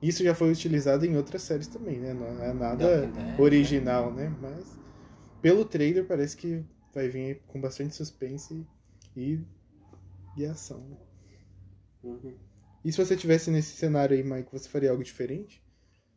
Isso 0.00 0.22
já 0.22 0.34
foi 0.34 0.50
utilizado 0.50 1.04
em 1.04 1.16
outras 1.16 1.42
séries 1.42 1.66
também, 1.66 1.98
né? 1.98 2.14
Não 2.14 2.42
é 2.42 2.52
nada 2.52 3.06
né? 3.06 3.36
original, 3.38 4.12
né? 4.12 4.32
Mas 4.40 4.78
pelo 5.42 5.64
trailer 5.64 6.04
parece 6.04 6.36
que 6.36 6.64
vai 6.94 7.08
vir 7.08 7.42
com 7.46 7.60
bastante 7.60 7.94
suspense 7.94 8.64
e, 9.16 9.40
e 10.36 10.44
ação. 10.44 10.80
Né? 10.80 10.96
Uhum. 12.04 12.34
E 12.84 12.92
se 12.92 12.98
você 12.98 13.16
tivesse 13.16 13.50
nesse 13.50 13.76
cenário 13.76 14.16
aí, 14.16 14.22
Mike, 14.22 14.52
você 14.52 14.68
faria 14.68 14.90
algo 14.90 15.02
diferente? 15.02 15.62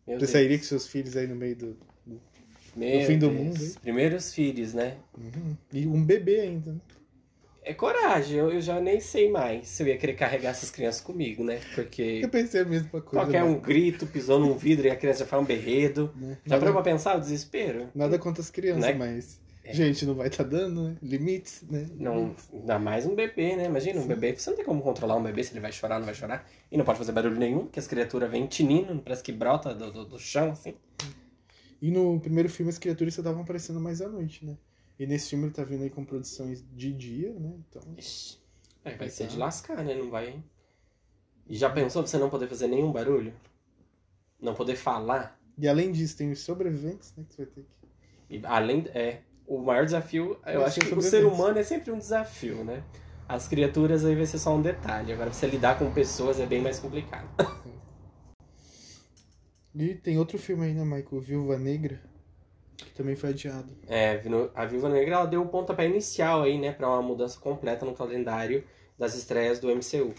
Meu 0.07 0.17
você 0.17 0.25
Deus. 0.25 0.31
sairia 0.31 0.57
com 0.57 0.63
seus 0.63 0.87
filhos 0.87 1.17
aí 1.17 1.27
no 1.27 1.35
meio 1.35 1.55
do, 1.55 1.73
do, 2.05 2.21
do 2.75 3.05
fim 3.05 3.17
do 3.17 3.31
mundo? 3.31 3.61
Hein? 3.63 3.73
Primeiros 3.81 4.33
filhos, 4.33 4.73
né? 4.73 4.97
Uhum. 5.17 5.57
E 5.73 5.87
um 5.87 6.03
bebê 6.03 6.41
ainda, 6.41 6.73
né? 6.73 6.81
É 7.63 7.73
coragem, 7.73 8.39
eu, 8.39 8.51
eu, 8.51 8.59
já 8.59 8.79
nem 8.81 8.99
sei 8.99 9.29
mais 9.29 9.67
se 9.67 9.83
eu 9.83 9.87
ia 9.87 9.97
querer 9.97 10.13
carregar 10.13 10.49
essas 10.49 10.71
crianças 10.71 10.99
comigo, 10.99 11.43
né? 11.43 11.59
Porque. 11.75 12.19
Eu 12.23 12.29
pensei 12.29 12.61
a 12.61 12.65
mesma 12.65 12.89
coisa. 12.89 13.05
Qualquer 13.05 13.43
né? 13.43 13.49
um 13.49 13.59
grito, 13.59 14.07
pisou 14.07 14.39
num 14.39 14.57
vidro 14.57 14.87
e 14.87 14.89
a 14.89 14.95
criança 14.95 15.19
já 15.19 15.25
faz 15.25 15.43
um 15.43 15.45
berredo. 15.45 16.11
Né? 16.15 16.37
Já 16.43 16.55
nada... 16.55 16.59
parou 16.59 16.73
pra 16.81 16.91
pensar 16.91 17.17
o 17.17 17.19
desespero? 17.19 17.89
Nada 17.93 18.17
contra 18.17 18.41
as 18.41 18.49
crianças, 18.49 18.81
né? 18.81 18.93
mas 18.93 19.39
Gente, 19.63 20.05
não 20.05 20.15
vai 20.15 20.27
estar 20.27 20.43
tá 20.43 20.49
dando, 20.49 20.89
né? 20.89 20.97
Limites, 21.01 21.63
né? 21.69 21.87
Não, 21.95 22.35
ainda 22.51 22.79
mais 22.79 23.05
um 23.05 23.13
bebê, 23.13 23.55
né? 23.55 23.65
Imagina, 23.65 23.99
um 23.99 24.03
Sim. 24.03 24.07
bebê. 24.07 24.35
Você 24.35 24.49
não 24.49 24.57
tem 24.57 24.65
como 24.65 24.81
controlar 24.81 25.15
um 25.15 25.23
bebê 25.23 25.43
se 25.43 25.53
ele 25.53 25.59
vai 25.59 25.71
chorar 25.71 25.95
ou 25.95 25.99
não 25.99 26.05
vai 26.05 26.15
chorar. 26.15 26.49
E 26.71 26.77
não 26.77 26.83
pode 26.83 26.97
fazer 26.97 27.11
barulho 27.11 27.37
nenhum, 27.37 27.61
porque 27.61 27.79
as 27.79 27.87
criaturas 27.87 28.29
vêm 28.29 28.47
tinindo, 28.47 28.99
parece 29.01 29.21
que 29.21 29.31
brota 29.31 29.73
do, 29.73 29.91
do, 29.91 30.05
do 30.05 30.19
chão, 30.19 30.51
assim. 30.51 30.73
E 31.81 31.91
no 31.91 32.19
primeiro 32.19 32.49
filme 32.49 32.71
as 32.71 32.79
criaturas 32.79 33.13
só 33.13 33.21
estavam 33.21 33.41
aparecendo 33.43 33.79
mais 33.79 34.01
à 34.01 34.09
noite, 34.09 34.45
né? 34.45 34.57
E 35.01 35.07
nesse 35.07 35.31
filme 35.31 35.45
ele 35.45 35.53
tá 35.53 35.63
vindo 35.63 35.81
aí 35.81 35.89
com 35.89 36.05
produções 36.05 36.63
de 36.75 36.93
dia, 36.93 37.33
né? 37.33 37.55
Então. 37.67 37.81
Ixi, 37.97 38.37
é, 38.85 38.95
vai 38.95 39.09
ser 39.09 39.25
de 39.25 39.35
lascar, 39.35 39.83
né? 39.83 39.95
Não 39.95 40.11
vai. 40.11 40.43
E 41.49 41.57
já 41.57 41.71
pensou 41.71 42.05
você 42.05 42.19
não 42.19 42.29
poder 42.29 42.47
fazer 42.47 42.67
nenhum 42.67 42.91
barulho? 42.91 43.33
Não 44.39 44.53
poder 44.53 44.75
falar? 44.75 45.41
E 45.57 45.67
além 45.67 45.91
disso, 45.91 46.15
tem 46.15 46.29
os 46.29 46.41
sobreviventes, 46.41 47.15
né? 47.17 47.25
Que 47.27 47.33
você 47.33 47.45
vai 47.45 47.51
ter 47.51 47.63
que. 47.63 47.87
E 48.29 48.45
além. 48.45 48.85
É, 48.93 49.21
o 49.47 49.57
maior 49.57 49.85
desafio, 49.85 50.37
eu, 50.45 50.53
eu 50.53 50.65
acho 50.65 50.79
que 50.79 50.93
o 50.93 51.01
ser 51.01 51.25
humano 51.25 51.57
é 51.57 51.63
sempre 51.63 51.91
um 51.91 51.97
desafio, 51.97 52.63
né? 52.63 52.83
As 53.27 53.47
criaturas 53.47 54.05
aí 54.05 54.13
vai 54.15 54.27
ser 54.27 54.37
só 54.37 54.55
um 54.55 54.61
detalhe. 54.61 55.11
Agora, 55.11 55.33
você 55.33 55.47
lidar 55.47 55.79
com 55.79 55.91
pessoas 55.91 56.39
é 56.39 56.45
bem 56.45 56.61
mais 56.61 56.77
complicado. 56.77 57.27
E 59.73 59.95
tem 59.95 60.17
outro 60.17 60.37
filme 60.37 60.65
aí, 60.65 60.73
né, 60.73 60.83
Michael? 60.83 61.21
Viúva 61.21 61.57
Negra, 61.57 62.03
também 62.95 63.15
foi 63.15 63.29
adiado. 63.29 63.75
É, 63.87 64.21
a 64.55 64.65
Viúva 64.65 64.89
Negra 64.89 65.15
ela 65.15 65.25
deu 65.25 65.41
o 65.41 65.47
pontapé 65.47 65.87
inicial 65.87 66.43
aí, 66.43 66.59
né, 66.59 66.71
para 66.71 66.87
uma 66.87 67.01
mudança 67.01 67.39
completa 67.39 67.85
no 67.85 67.93
calendário 67.93 68.63
das 68.97 69.15
estreias 69.15 69.59
do 69.59 69.69
MCU. 69.69 70.13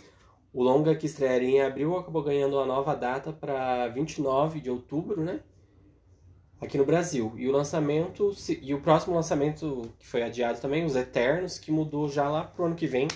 O 0.53 0.63
longa 0.63 0.95
que 0.95 1.07
estrearia 1.07 1.49
em 1.49 1.63
abril 1.63 1.97
acabou 1.97 2.23
ganhando 2.23 2.57
uma 2.57 2.67
nova 2.67 2.95
data 2.95 3.33
para 3.33 3.89
29 3.89 4.61
de 4.61 4.71
outubro, 4.71 5.23
né? 5.23 5.41
Aqui 6.61 6.77
no 6.77 6.85
Brasil. 6.85 7.33
E 7.37 7.49
o 7.49 7.53
lançamento, 7.53 8.33
e 8.61 8.75
o 8.75 8.81
próximo 8.81 9.15
lançamento 9.15 9.91
que 9.99 10.07
foi 10.07 10.23
adiado 10.23 10.61
também, 10.61 10.85
Os 10.85 10.95
Eternos, 10.95 11.59
que 11.59 11.73
mudou 11.73 12.09
já 12.09 12.29
lá 12.29 12.45
pro 12.45 12.67
ano 12.67 12.75
que 12.75 12.87
vem, 12.87 13.09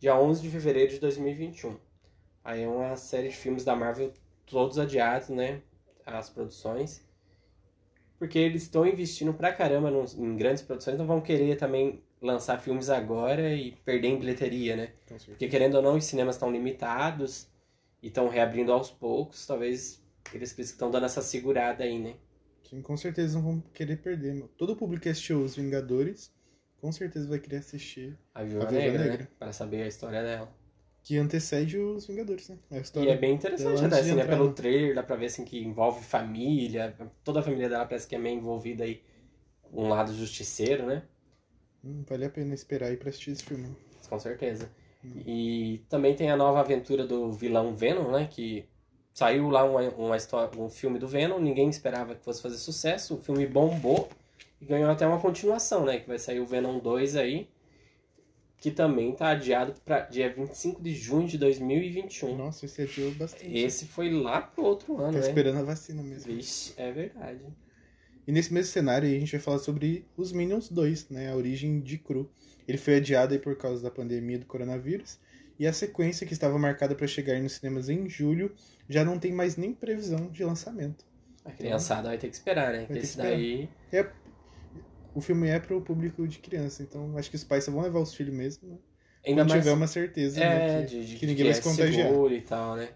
dia 0.00 0.18
11 0.18 0.42
de 0.42 0.50
fevereiro 0.50 0.90
de 0.90 0.98
2021. 0.98 1.76
Aí 2.42 2.62
é 2.62 2.68
uma 2.68 2.96
série 2.96 3.28
de 3.28 3.36
filmes 3.36 3.64
da 3.64 3.76
Marvel 3.76 4.12
todos 4.44 4.78
adiados, 4.78 5.28
né? 5.28 5.62
As 6.04 6.28
produções. 6.28 7.02
Porque 8.24 8.38
eles 8.38 8.62
estão 8.62 8.86
investindo 8.86 9.34
pra 9.34 9.52
caramba 9.52 9.92
em 10.16 10.34
grandes 10.34 10.62
produções, 10.62 10.96
não 10.96 11.06
vão 11.06 11.20
querer 11.20 11.56
também 11.56 12.02
lançar 12.22 12.58
filmes 12.58 12.88
agora 12.88 13.52
e 13.52 13.72
perder 13.84 14.08
em 14.08 14.18
bilheteria, 14.18 14.76
né? 14.76 14.92
Porque 15.26 15.46
querendo 15.46 15.74
ou 15.74 15.82
não, 15.82 15.98
os 15.98 16.06
cinemas 16.06 16.36
estão 16.36 16.50
limitados 16.50 17.46
e 18.02 18.06
estão 18.06 18.26
reabrindo 18.26 18.72
aos 18.72 18.90
poucos, 18.90 19.46
talvez 19.46 20.02
eles 20.32 20.58
estão 20.58 20.90
dando 20.90 21.04
essa 21.04 21.20
segurada 21.20 21.84
aí, 21.84 21.98
né? 21.98 22.14
Sim, 22.62 22.80
com 22.80 22.96
certeza 22.96 23.36
não 23.36 23.44
vão 23.44 23.60
querer 23.74 23.98
perder. 23.98 24.42
Todo 24.56 24.72
o 24.72 24.76
público 24.76 25.02
que 25.02 25.10
assistiu 25.10 25.42
Os 25.42 25.54
Vingadores, 25.54 26.32
com 26.80 26.90
certeza 26.90 27.28
vai 27.28 27.38
querer 27.38 27.58
assistir 27.58 28.18
a 28.34 28.42
Viúva 28.42 28.70
Negra, 28.70 29.04
Negra. 29.04 29.18
Né? 29.18 29.28
Para 29.38 29.52
saber 29.52 29.82
a 29.82 29.86
história 29.86 30.22
dela. 30.22 30.50
Que 31.04 31.18
antecede 31.18 31.78
os 31.78 32.06
Vingadores, 32.06 32.48
né? 32.48 32.58
e 32.96 33.08
é 33.08 33.16
bem 33.16 33.34
interessante 33.34 33.84
até, 33.84 34.00
assim, 34.00 34.14
né? 34.14 34.24
Pelo 34.24 34.54
trailer, 34.54 34.94
dá 34.94 35.02
pra 35.02 35.16
ver 35.16 35.26
assim 35.26 35.44
que 35.44 35.62
envolve 35.62 36.02
família, 36.02 36.96
toda 37.22 37.40
a 37.40 37.42
família 37.42 37.68
dela 37.68 37.84
parece 37.84 38.08
que 38.08 38.14
é 38.14 38.18
meio 38.18 38.38
envolvida 38.38 38.84
aí 38.84 39.02
um 39.70 39.88
lado 39.88 40.14
justiceiro, 40.14 40.86
né? 40.86 41.02
Hum, 41.84 42.02
vale 42.08 42.24
a 42.24 42.30
pena 42.30 42.54
esperar 42.54 42.88
aí 42.88 42.96
pra 42.96 43.10
assistir 43.10 43.32
esse 43.32 43.44
filme. 43.44 43.76
Com 44.08 44.18
certeza. 44.18 44.70
Hum. 45.04 45.22
E 45.26 45.84
também 45.90 46.16
tem 46.16 46.30
a 46.30 46.36
nova 46.36 46.60
aventura 46.60 47.06
do 47.06 47.30
vilão 47.32 47.76
Venom, 47.76 48.10
né? 48.10 48.26
Que 48.30 48.66
saiu 49.12 49.50
lá 49.50 49.62
uma, 49.62 49.82
uma 49.90 50.16
história, 50.16 50.58
um 50.58 50.70
filme 50.70 50.98
do 50.98 51.06
Venom, 51.06 51.38
ninguém 51.38 51.68
esperava 51.68 52.14
que 52.14 52.24
fosse 52.24 52.40
fazer 52.40 52.56
sucesso, 52.56 53.14
o 53.14 53.18
filme 53.18 53.46
bombou 53.46 54.08
e 54.60 54.64
ganhou 54.64 54.90
até 54.90 55.06
uma 55.06 55.20
continuação, 55.20 55.84
né? 55.84 55.98
Que 55.98 56.08
vai 56.08 56.18
sair 56.18 56.40
o 56.40 56.46
Venom 56.46 56.78
2 56.78 57.14
aí, 57.14 57.48
que 58.64 58.70
também 58.70 59.12
tá 59.12 59.28
adiado 59.28 59.74
para 59.84 60.00
dia 60.06 60.32
25 60.32 60.80
de 60.80 60.94
junho 60.94 61.28
de 61.28 61.36
2021. 61.36 62.34
Nossa, 62.34 62.64
esse 62.64 62.80
adiou 62.80 63.10
bastante. 63.10 63.54
Esse 63.54 63.84
foi 63.84 64.10
lá 64.10 64.40
pro 64.40 64.64
outro 64.64 64.96
ano, 64.96 65.12
tá 65.12 65.18
né? 65.18 65.28
esperando 65.28 65.58
a 65.58 65.62
vacina 65.62 66.02
mesmo. 66.02 66.32
Vixe, 66.32 66.72
é 66.78 66.90
verdade. 66.90 67.40
E 68.26 68.32
nesse 68.32 68.54
mesmo 68.54 68.72
cenário 68.72 69.06
aí 69.06 69.18
a 69.18 69.20
gente 69.20 69.32
vai 69.32 69.40
falar 69.42 69.58
sobre 69.58 70.06
os 70.16 70.32
Minions 70.32 70.70
2, 70.70 71.10
né? 71.10 71.30
A 71.30 71.36
origem 71.36 71.78
de 71.78 71.98
Cru. 71.98 72.30
Ele 72.66 72.78
foi 72.78 72.96
adiado 72.96 73.34
aí 73.34 73.38
por 73.38 73.54
causa 73.54 73.82
da 73.82 73.90
pandemia 73.90 74.38
do 74.38 74.46
coronavírus. 74.46 75.18
E 75.58 75.66
a 75.66 75.72
sequência 75.74 76.26
que 76.26 76.32
estava 76.32 76.58
marcada 76.58 76.94
para 76.94 77.06
chegar 77.06 77.38
nos 77.42 77.52
cinemas 77.52 77.90
em 77.90 78.08
julho 78.08 78.50
já 78.88 79.04
não 79.04 79.18
tem 79.18 79.30
mais 79.30 79.58
nem 79.58 79.74
previsão 79.74 80.30
de 80.30 80.42
lançamento. 80.42 81.04
A 81.44 81.50
criançada 81.50 82.00
então, 82.00 82.10
vai 82.12 82.18
ter 82.18 82.30
que 82.30 82.36
esperar, 82.36 82.72
né? 82.72 82.86
Porque 82.86 83.00
esse 83.00 83.18
daí. 83.18 83.68
É, 83.92 84.08
o 85.14 85.20
filme 85.20 85.48
é 85.48 85.60
para 85.60 85.76
o 85.76 85.80
público 85.80 86.26
de 86.26 86.38
criança, 86.38 86.82
então 86.82 87.16
acho 87.16 87.30
que 87.30 87.36
os 87.36 87.44
pais 87.44 87.64
só 87.64 87.70
vão 87.70 87.82
levar 87.82 88.00
os 88.00 88.14
filhos 88.14 88.34
mesmo. 88.34 88.68
Né? 88.68 88.78
Ainda 89.26 89.42
Quando 89.42 89.50
mais... 89.50 89.62
tiver 89.62 89.74
uma 89.74 89.86
certeza 89.86 90.40
é, 90.42 90.48
né, 90.48 90.82
que, 90.82 90.86
de, 90.88 91.06
de, 91.06 91.16
que 91.16 91.26
ninguém 91.26 91.46
que 91.46 91.52
vai 91.52 91.54
se 91.54 91.60
é 91.60 91.70
contagiar. 91.70 92.32
e 92.32 92.40
tal, 92.42 92.76
né? 92.76 92.88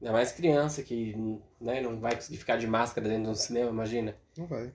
Ainda 0.00 0.12
mais 0.12 0.30
criança 0.30 0.82
que 0.82 1.16
né, 1.60 1.80
não 1.80 1.98
vai 1.98 2.14
conseguir 2.14 2.36
ficar 2.36 2.56
de 2.56 2.66
máscara 2.66 3.08
dentro 3.08 3.30
do 3.30 3.36
cinema, 3.36 3.70
imagina. 3.70 4.14
Não 4.36 4.46
vai. 4.46 4.70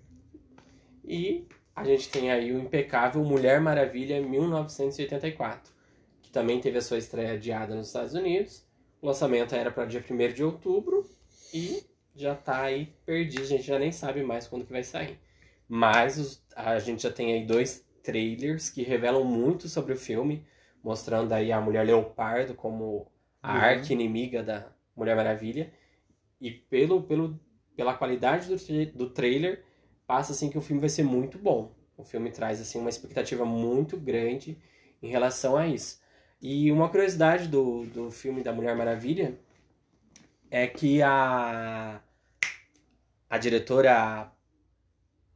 E 1.05 1.47
a 1.75 1.85
gente 1.85 2.09
tem 2.09 2.31
aí 2.31 2.51
o 2.51 2.59
impecável 2.59 3.23
Mulher 3.23 3.61
Maravilha 3.61 4.21
1984, 4.21 5.71
que 6.21 6.31
também 6.31 6.59
teve 6.59 6.79
a 6.79 6.81
sua 6.81 6.97
estreia 6.97 7.33
adiada 7.33 7.75
nos 7.75 7.87
Estados 7.87 8.13
Unidos. 8.13 8.65
O 9.01 9.07
lançamento 9.07 9.55
era 9.55 9.71
para 9.71 9.85
dia 9.85 10.03
1 10.07 10.33
de 10.33 10.43
outubro 10.43 11.09
e 11.53 11.83
já 12.15 12.35
tá 12.35 12.63
aí 12.63 12.93
perdido, 13.05 13.43
a 13.43 13.47
gente 13.47 13.63
já 13.63 13.79
nem 13.79 13.91
sabe 13.91 14.23
mais 14.23 14.47
quando 14.47 14.65
que 14.65 14.71
vai 14.71 14.83
sair. 14.83 15.17
Mas 15.73 16.43
a 16.53 16.77
gente 16.79 17.03
já 17.03 17.09
tem 17.09 17.31
aí 17.31 17.45
dois 17.45 17.87
trailers 18.03 18.69
que 18.69 18.83
revelam 18.83 19.23
muito 19.23 19.69
sobre 19.69 19.93
o 19.93 19.97
filme, 19.97 20.45
mostrando 20.83 21.31
aí 21.31 21.49
a 21.49 21.61
Mulher 21.61 21.85
Leopardo 21.85 22.53
como 22.53 23.09
a 23.41 23.53
uhum. 23.53 23.57
arqui-inimiga 23.61 24.43
da 24.43 24.67
Mulher 24.93 25.15
Maravilha. 25.15 25.71
E 26.41 26.51
pelo, 26.51 27.03
pelo, 27.03 27.39
pela 27.73 27.93
qualidade 27.93 28.49
do, 28.49 28.85
do 28.87 29.09
trailer, 29.11 29.63
passa 30.05 30.33
assim 30.33 30.49
que 30.49 30.57
o 30.57 30.61
filme 30.61 30.81
vai 30.81 30.89
ser 30.89 31.03
muito 31.03 31.37
bom. 31.37 31.73
O 31.95 32.03
filme 32.03 32.29
traz 32.31 32.59
assim 32.59 32.77
uma 32.77 32.89
expectativa 32.89 33.45
muito 33.45 33.95
grande 33.95 34.57
em 35.01 35.07
relação 35.07 35.55
a 35.55 35.67
isso. 35.67 36.01
E 36.41 36.69
uma 36.69 36.89
curiosidade 36.89 37.47
do, 37.47 37.85
do 37.85 38.11
filme 38.11 38.43
da 38.43 38.51
Mulher 38.51 38.75
Maravilha 38.75 39.39
é 40.49 40.67
que 40.67 41.01
a, 41.01 42.01
a 43.29 43.37
diretora 43.37 44.29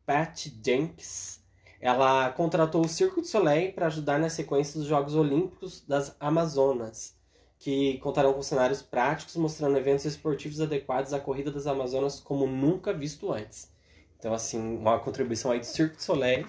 Pat 0.06 0.48
Jenks 0.64 1.46
ela 1.86 2.32
contratou 2.32 2.84
o 2.84 2.88
Circo 2.88 3.22
du 3.22 3.28
Soleil 3.28 3.72
para 3.72 3.86
ajudar 3.86 4.18
na 4.18 4.28
sequência 4.28 4.80
dos 4.80 4.88
Jogos 4.88 5.14
Olímpicos 5.14 5.86
das 5.88 6.16
Amazonas, 6.20 7.16
que 7.60 8.00
contarão 8.00 8.34
com 8.34 8.42
cenários 8.42 8.82
práticos 8.82 9.36
mostrando 9.36 9.78
eventos 9.78 10.04
esportivos 10.04 10.60
adequados 10.60 11.14
à 11.14 11.20
corrida 11.20 11.52
das 11.52 11.68
Amazonas 11.68 12.20
como 12.20 12.48
nunca 12.48 12.92
visto 12.92 13.32
antes. 13.32 13.72
Então, 14.18 14.34
assim, 14.34 14.78
uma 14.78 14.98
contribuição 14.98 15.52
aí 15.52 15.60
do 15.60 15.66
Cirque 15.66 15.98
du 15.98 16.02
Soleil 16.02 16.48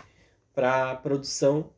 para 0.55 0.93
a 0.93 0.97
produção 0.97 1.69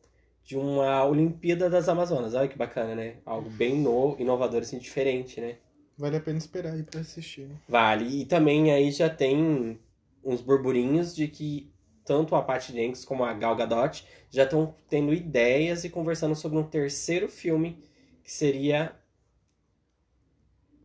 de 0.45 0.55
uma 0.55 1.03
Olimpíada 1.03 1.69
das 1.69 1.89
Amazonas. 1.89 2.33
Olha 2.33 2.47
que 2.47 2.57
bacana, 2.57 2.95
né? 2.95 3.17
Algo 3.25 3.49
bem 3.49 3.77
no, 3.77 4.15
inovador, 4.17 4.61
assim, 4.61 4.77
diferente, 4.77 5.41
né? 5.41 5.57
Vale 5.97 6.15
a 6.15 6.21
pena 6.21 6.37
esperar 6.37 6.75
aí 6.75 6.83
para 6.83 7.01
assistir. 7.01 7.41
Né? 7.41 7.55
Vale. 7.67 8.21
E 8.21 8.25
também 8.25 8.71
aí 8.71 8.89
já 8.89 9.09
tem 9.09 9.77
uns 10.29 10.41
burburinhos 10.41 11.15
de 11.15 11.27
que 11.27 11.71
tanto 12.05 12.35
a 12.35 12.41
Patty 12.41 12.73
Jenkins 12.73 13.05
como 13.05 13.23
a 13.23 13.33
Gal 13.33 13.55
Gadot 13.55 14.05
já 14.29 14.43
estão 14.43 14.75
tendo 14.89 15.13
ideias 15.13 15.83
e 15.83 15.89
conversando 15.89 16.35
sobre 16.35 16.57
um 16.57 16.63
terceiro 16.63 17.27
filme 17.27 17.83
que 18.23 18.31
seria 18.31 18.95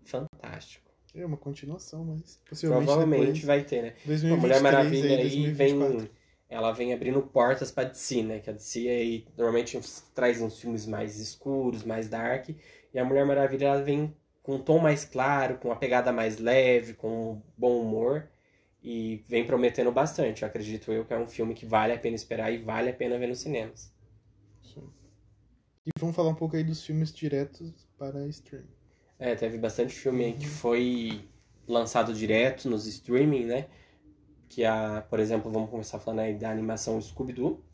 fantástico. 0.02 0.84
É 1.14 1.24
uma 1.24 1.36
continuação, 1.36 2.04
mas 2.04 2.40
possivelmente 2.48 2.86
Provavelmente 2.86 3.46
vai 3.46 3.62
ter, 3.62 3.82
né? 3.82 3.94
2023, 4.04 4.32
a 4.32 4.36
Mulher 4.36 4.60
Maravilha 4.60 5.16
aí, 5.16 5.22
aí 5.22 5.50
vem 5.52 6.10
ela 6.48 6.72
vem 6.72 6.92
abrindo 6.92 7.22
portas 7.22 7.70
para 7.70 7.88
DC, 7.88 8.22
né? 8.22 8.40
Que 8.40 8.50
a 8.50 8.52
DC 8.52 8.88
aí 8.88 9.26
normalmente 9.36 9.80
traz 10.14 10.40
uns 10.42 10.60
filmes 10.60 10.86
mais 10.86 11.18
escuros, 11.18 11.84
mais 11.84 12.08
dark, 12.08 12.50
e 12.92 12.98
a 12.98 13.04
Mulher 13.04 13.24
Maravilha 13.24 13.66
ela 13.66 13.82
vem 13.82 14.14
com 14.42 14.56
um 14.56 14.58
tom 14.58 14.78
mais 14.78 15.04
claro, 15.04 15.56
com 15.56 15.68
uma 15.68 15.76
pegada 15.76 16.12
mais 16.12 16.38
leve, 16.38 16.94
com 16.94 17.32
um 17.32 17.42
bom 17.56 17.80
humor 17.80 18.28
e 18.85 19.25
vem 19.26 19.47
prometendo 19.47 19.91
bastante. 19.91 20.43
Eu 20.43 20.49
acredito 20.49 20.93
eu 20.93 21.07
que 21.07 21.14
é 21.14 21.19
um 21.19 21.26
filme 21.26 21.55
que 21.55 21.64
vale 21.64 21.95
a 21.95 21.99
pena 21.99 22.14
esperar 22.14 22.53
e 22.53 22.59
vale 22.59 22.91
a 22.91 22.93
pena 22.93 23.19
ver 23.19 23.29
nos 23.29 23.41
cinemas. 23.41 23.91
Sim. 24.62 24.87
E 25.87 25.91
vamos 25.99 26.14
falar 26.14 26.29
um 26.29 26.35
pouco 26.35 26.55
aí 26.55 26.62
dos 26.62 26.85
filmes 26.85 27.11
diretos 27.11 27.88
para 27.97 28.26
streaming. 28.29 28.69
É, 29.19 29.35
teve 29.35 29.57
bastante 29.57 29.95
filme 29.95 30.26
aí 30.26 30.33
que 30.35 30.47
foi 30.47 31.26
lançado 31.67 32.12
direto 32.12 32.69
nos 32.69 32.87
streaming, 32.87 33.47
né? 33.47 33.69
Que 34.50 34.67
a, 34.67 35.03
por 35.09 35.19
exemplo, 35.19 35.50
vamos 35.50 35.71
começar 35.71 35.99
falando 35.99 36.21
aí 36.21 36.35
da 36.35 36.50
animação 36.50 37.00
Scooby-Doo. 37.00 37.64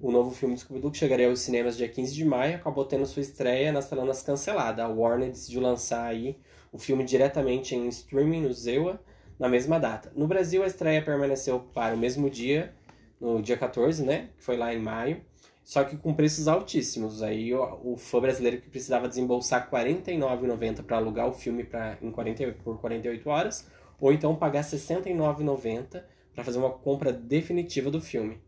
O 0.00 0.10
novo 0.10 0.30
filme 0.30 0.54
de 0.54 0.62
Scooby-Doo, 0.62 0.90
que 0.90 0.96
chegaria 0.96 1.28
aos 1.28 1.40
cinemas 1.40 1.76
dia 1.76 1.86
15 1.86 2.14
de 2.14 2.24
maio, 2.24 2.56
acabou 2.56 2.86
tendo 2.86 3.04
sua 3.04 3.20
estreia 3.20 3.70
nas 3.70 3.90
telonas 3.90 4.22
cancelada. 4.22 4.84
A 4.84 4.88
Warner 4.88 5.28
decidiu 5.28 5.60
lançar 5.60 6.06
aí 6.06 6.38
o 6.72 6.78
filme 6.78 7.04
diretamente 7.04 7.74
em 7.74 7.86
streaming 7.88 8.40
no 8.40 8.52
Zewa 8.54 8.98
na 9.40 9.48
mesma 9.48 9.80
data. 9.80 10.12
No 10.14 10.26
Brasil, 10.26 10.62
a 10.62 10.66
estreia 10.66 11.02
permaneceu 11.02 11.58
para 11.58 11.94
o 11.94 11.98
mesmo 11.98 12.28
dia 12.28 12.74
no 13.18 13.40
dia 13.40 13.56
14, 13.56 14.04
né? 14.04 14.28
Que 14.36 14.44
foi 14.44 14.56
lá 14.58 14.72
em 14.72 14.78
maio. 14.78 15.22
Só 15.64 15.82
que 15.82 15.96
com 15.96 16.12
preços 16.12 16.46
altíssimos. 16.46 17.22
Aí 17.22 17.54
o, 17.54 17.92
o 17.92 17.96
fã 17.96 18.20
brasileiro 18.20 18.60
que 18.60 18.68
precisava 18.68 19.08
desembolsar 19.08 19.68
R$ 19.70 19.78
49,90 19.94 20.82
para 20.82 20.98
alugar 20.98 21.26
o 21.26 21.32
filme 21.32 21.64
pra, 21.64 21.96
em 22.02 22.10
48, 22.10 22.62
por 22.62 22.78
48 22.80 23.30
horas, 23.30 23.66
ou 23.98 24.12
então 24.12 24.36
pagar 24.36 24.62
R$ 24.62 24.68
69,90 24.68 26.02
para 26.34 26.44
fazer 26.44 26.58
uma 26.58 26.70
compra 26.70 27.12
definitiva 27.12 27.90
do 27.90 28.00
filme. 28.00 28.38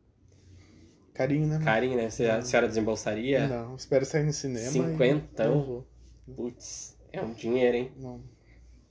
Carinho, 1.15 1.47
né? 1.47 1.61
Carinho, 1.65 1.97
né? 1.97 2.11
Você, 2.11 2.27
a 2.27 2.43
senhora 2.43 2.69
desembolsaria? 2.69 3.47
Não, 3.47 3.77
espero 3.77 4.05
sair 4.05 4.25
no 4.25 4.33
cinema. 4.33 4.71
Cinquentão? 4.71 5.55
Não 5.55 5.63
vou. 5.65 5.87
Putz, 6.35 6.99
é 7.13 7.21
um 7.23 7.33
dinheiro, 7.33 7.77
hein? 7.77 7.93
Não. 7.97 8.21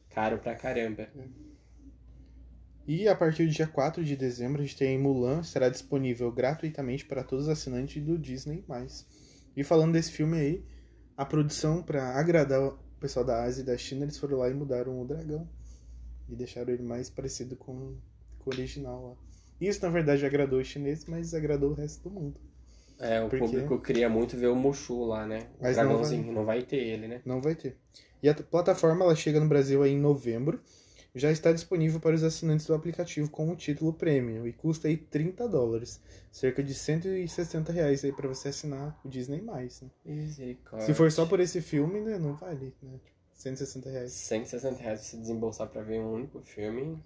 Caro 0.10 0.38
pra 0.38 0.56
caramba. 0.56 1.08
E 2.88 3.08
a 3.08 3.16
partir 3.16 3.46
do 3.46 3.52
dia 3.52 3.68
4 3.68 4.04
de 4.04 4.16
dezembro, 4.16 4.62
a 4.62 4.66
gente 4.66 4.78
tem 4.78 4.98
Mulan, 4.98 5.44
será 5.44 5.70
disponível 5.70 6.32
gratuitamente 6.32 7.06
para 7.06 7.24
todos 7.24 7.46
os 7.46 7.52
assinantes 7.52 8.04
do 8.04 8.18
Disney+. 8.18 8.64
E 9.56 9.64
falando 9.64 9.94
desse 9.94 10.12
filme 10.12 10.38
aí, 10.38 10.66
a 11.16 11.26
produção, 11.26 11.84
para 11.84 12.18
agradar 12.20 12.62
o 12.62 12.78
pessoal 13.00 13.24
da 13.26 13.44
Ásia 13.44 13.62
e 13.62 13.66
da 13.66 13.78
China, 13.78 14.04
eles 14.06 14.18
foram 14.18 14.38
lá 14.40 14.50
e 14.50 14.54
mudaram 14.54 15.00
o 15.00 15.06
dragão. 15.06 15.48
E 16.28 16.36
deixaram 16.36 16.74
ele 16.74 16.84
mais 16.84 17.10
parecido 17.10 17.56
com, 17.56 17.96
com 18.40 18.50
o 18.50 18.54
original 18.54 19.10
lá. 19.10 19.16
Isso, 19.60 19.82
na 19.84 19.90
verdade, 19.90 20.26
agradou 20.26 20.60
os 20.60 20.68
chineses, 20.68 21.06
mas 21.06 21.34
agradou 21.34 21.72
o 21.72 21.74
resto 21.74 22.10
do 22.10 22.10
mundo. 22.10 22.40
É, 22.98 23.20
o 23.22 23.30
Porque- 23.30 23.46
público 23.46 23.80
queria 23.82 24.08
muito 24.10 24.38
ver 24.38 24.48
o 24.48 24.56
Mushu 24.56 25.06
lá, 25.06 25.26
né? 25.26 25.48
O 25.60 25.64
Mas 25.64 25.78
não 25.78 25.86
dragãozinho. 25.86 26.32
Não 26.32 26.46
vai... 26.46 26.62
ter 26.64 26.78
ele, 26.78 27.08
né? 27.08 27.22
Não 27.26 27.42
vai 27.42 27.56
ter. 27.56 27.78
E 28.24 28.30
a 28.30 28.34
plataforma 28.34 29.04
ela 29.04 29.16
chega 29.16 29.40
no 29.40 29.48
Brasil 29.48 29.82
aí 29.84 29.92
em 29.92 30.00
novembro. 30.00 30.62
Já 31.14 31.30
está 31.30 31.52
disponível 31.52 32.00
para 32.00 32.16
os 32.16 32.24
assinantes 32.24 32.66
do 32.66 32.74
aplicativo 32.74 33.30
com 33.30 33.50
o 33.50 33.56
título 33.56 33.92
Premium 33.92 34.48
e 34.48 34.54
custa 34.54 34.88
aí 34.88 34.96
30 34.96 35.46
dólares, 35.48 36.00
cerca 36.32 36.64
de 36.64 36.74
160 36.74 37.72
reais 37.74 38.06
aí 38.06 38.14
para 38.14 38.30
você 38.30 38.48
assinar 38.48 38.98
o 39.04 39.10
Disney+. 39.10 39.42
Né? 39.42 40.86
Se 40.86 40.94
for 40.94 41.12
só 41.12 41.26
por 41.26 41.42
esse 41.42 41.62
filme, 41.62 42.00
né, 42.00 42.18
não 42.18 42.36
vale, 42.36 42.74
né? 42.82 42.98
Tipo, 43.04 43.18
160 43.34 43.90
reais. 43.90 44.14
160 44.14 44.82
reais 44.82 45.00
pra 45.00 45.10
se 45.10 45.18
desembolsar 45.18 45.68
pra 45.68 45.82
ver 45.82 46.00
um 46.00 46.14
único 46.14 46.40
filme, 46.42 46.98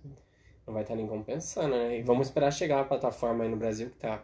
não 0.67 0.73
vai 0.73 0.83
estar 0.83 0.95
nem 0.95 1.07
compensando, 1.07 1.69
né? 1.69 1.99
E 1.99 2.03
vamos 2.03 2.27
esperar 2.27 2.51
chegar 2.51 2.81
a 2.81 2.85
plataforma 2.85 3.43
aí 3.43 3.49
no 3.49 3.57
Brasil, 3.57 3.89
que 3.89 3.97
tá 3.97 4.23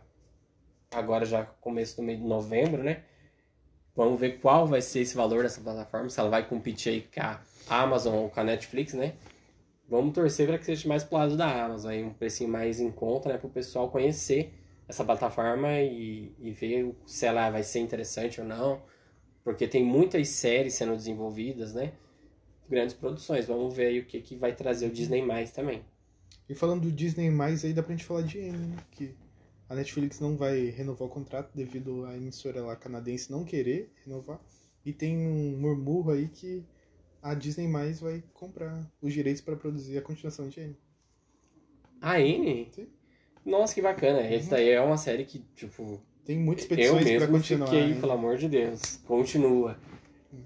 agora 0.91 1.25
já 1.25 1.43
começo 1.43 1.95
do 1.95 2.03
mês 2.03 2.19
de 2.19 2.25
novembro, 2.25 2.83
né? 2.83 3.03
Vamos 3.95 4.19
ver 4.19 4.39
qual 4.39 4.67
vai 4.67 4.81
ser 4.81 4.99
esse 4.99 5.15
valor 5.15 5.41
dessa 5.41 5.59
plataforma, 5.59 6.07
se 6.09 6.19
ela 6.19 6.29
vai 6.29 6.47
competir 6.47 6.91
aí 6.91 7.01
com 7.01 7.21
a 7.21 7.41
Amazon 7.67 8.13
ou 8.15 8.29
com 8.29 8.39
a 8.39 8.43
Netflix, 8.43 8.93
né? 8.93 9.15
Vamos 9.91 10.13
torcer 10.13 10.47
para 10.47 10.57
que 10.57 10.63
seja 10.63 10.87
mais 10.87 11.03
pro 11.03 11.17
lado 11.17 11.35
da 11.35 11.65
Amazon, 11.65 11.91
aí 11.91 12.01
um 12.01 12.13
precinho 12.13 12.49
mais 12.49 12.79
em 12.79 12.89
conta, 12.89 13.27
né? 13.27 13.37
Para 13.37 13.47
o 13.47 13.51
pessoal 13.51 13.91
conhecer 13.91 14.53
essa 14.87 15.03
plataforma 15.03 15.69
e, 15.81 16.33
e 16.39 16.51
ver 16.51 16.95
se 17.05 17.25
ela 17.25 17.49
vai 17.49 17.61
ser 17.61 17.79
interessante 17.79 18.39
ou 18.39 18.47
não. 18.47 18.81
Porque 19.43 19.67
tem 19.67 19.83
muitas 19.83 20.29
séries 20.29 20.75
sendo 20.75 20.95
desenvolvidas, 20.95 21.73
né? 21.73 21.91
Grandes 22.69 22.95
produções. 22.95 23.47
Vamos 23.47 23.75
ver 23.75 23.87
aí 23.87 23.99
o 23.99 24.05
que, 24.05 24.21
que 24.21 24.37
vai 24.37 24.55
trazer 24.55 24.87
o 24.87 24.91
Disney 24.91 25.21
mais 25.21 25.51
também. 25.51 25.83
E 26.47 26.55
falando 26.55 26.83
do 26.83 26.91
Disney+, 26.91 27.29
aí 27.61 27.73
dá 27.73 27.83
pra 27.83 27.91
gente 27.91 28.05
falar 28.05 28.21
de 28.21 28.37
N, 28.37 28.57
né? 28.57 28.77
Que 28.91 29.13
a 29.67 29.75
Netflix 29.75 30.21
não 30.21 30.37
vai 30.37 30.69
renovar 30.69 31.05
o 31.05 31.11
contrato 31.11 31.51
devido 31.53 32.05
à 32.05 32.15
emissora 32.15 32.61
lá 32.61 32.77
canadense 32.77 33.29
não 33.29 33.43
querer 33.43 33.91
renovar. 34.05 34.39
E 34.85 34.93
tem 34.93 35.17
um 35.17 35.57
murmúrio 35.59 36.11
aí 36.11 36.29
que 36.29 36.63
a 37.21 37.33
Disney+, 37.33 37.67
vai 38.01 38.23
comprar 38.33 38.85
os 39.01 39.13
direitos 39.13 39.41
para 39.41 39.55
produzir 39.55 39.97
a 39.97 40.01
continuação 40.01 40.47
de 40.49 40.59
N. 40.59 40.77
A 42.01 42.19
N? 42.19 42.69
Sim. 42.73 42.87
Nossa, 43.45 43.73
que 43.73 43.81
bacana. 43.81 44.19
Essa 44.21 44.51
daí 44.51 44.69
é 44.69 44.81
uma 44.81 44.97
série 44.97 45.25
que, 45.25 45.39
tipo, 45.55 46.01
Tem 46.25 46.37
muitas 46.39 46.65
eu 46.65 46.69
petições 46.69 47.03
para 47.03 47.11
mesmo 47.13 47.31
continuar. 47.31 47.67
fiquei, 47.67 47.93
né? 47.93 47.99
pelo 47.99 48.11
amor 48.11 48.37
de 48.37 48.47
Deus, 48.49 48.97
continua. 49.05 49.77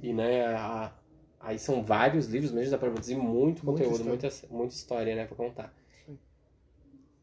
E, 0.02 0.14
né, 0.14 0.46
a- 0.48 0.94
aí 1.40 1.60
são 1.60 1.84
vários 1.84 2.28
livros 2.28 2.52
mesmo, 2.52 2.72
dá 2.72 2.78
pra 2.78 2.90
produzir 2.90 3.16
muito 3.16 3.66
Muita 3.66 3.84
conteúdo, 3.84 3.92
história. 4.10 4.32
muita, 4.32 4.54
muita 4.54 4.74
história, 4.76 5.16
né, 5.16 5.26
pra 5.26 5.36
contar. 5.36 5.74
Sim. 6.06 6.18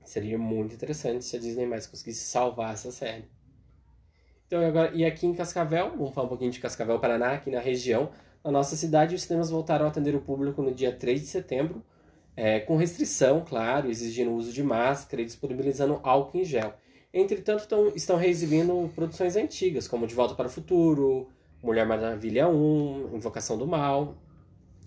Seria 0.04 0.38
muito 0.38 0.74
interessante 0.74 1.24
se 1.24 1.36
a 1.36 1.40
Disney 1.40 1.66
mais 1.66 1.86
conseguisse 1.86 2.24
salvar 2.24 2.74
essa 2.74 2.90
série. 2.92 3.24
Então, 4.46 4.64
agora, 4.66 4.94
e 4.94 5.04
aqui 5.04 5.26
em 5.26 5.34
Cascavel, 5.34 5.90
vamos 5.96 6.12
falar 6.12 6.26
um 6.26 6.28
pouquinho 6.28 6.50
de 6.50 6.60
Cascavel, 6.60 6.98
Paraná, 7.00 7.32
aqui 7.32 7.50
na 7.50 7.60
região, 7.60 8.12
na 8.44 8.50
nossa 8.50 8.76
cidade, 8.76 9.14
os 9.14 9.22
cinemas 9.22 9.50
voltaram 9.50 9.84
a 9.86 9.88
atender 9.88 10.14
o 10.14 10.20
público 10.20 10.62
no 10.62 10.72
dia 10.74 10.92
3 10.92 11.20
de 11.20 11.26
setembro, 11.26 11.82
é, 12.36 12.60
com 12.60 12.76
restrição, 12.76 13.44
claro, 13.46 13.90
exigindo 13.90 14.30
o 14.30 14.34
uso 14.36 14.52
de 14.52 14.62
máscara 14.62 15.22
e 15.22 15.24
disponibilizando 15.26 16.00
álcool 16.02 16.38
em 16.38 16.44
gel. 16.44 16.74
Entretanto, 17.12 17.66
tão- 17.68 17.88
estão 17.94 18.16
reexibindo 18.16 18.90
produções 18.94 19.36
antigas, 19.36 19.86
como 19.86 20.06
De 20.06 20.14
Volta 20.14 20.34
para 20.34 20.46
o 20.46 20.50
Futuro, 20.50 21.28
Mulher 21.62 21.86
Maravilha 21.86 22.48
1, 22.48 23.14
Invocação 23.14 23.58
do 23.58 23.66
Mal. 23.66 24.16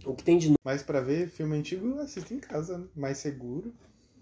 O 0.05 0.13
que 0.13 0.23
tem 0.23 0.37
de 0.37 0.47
novo. 0.47 0.59
Mas 0.63 0.81
para 0.83 1.01
ver 1.01 1.27
filme 1.29 1.55
antigo, 1.57 1.99
assista 1.99 2.33
em 2.33 2.39
casa, 2.39 2.77
né? 2.79 2.85
mais 2.95 3.17
seguro. 3.19 3.73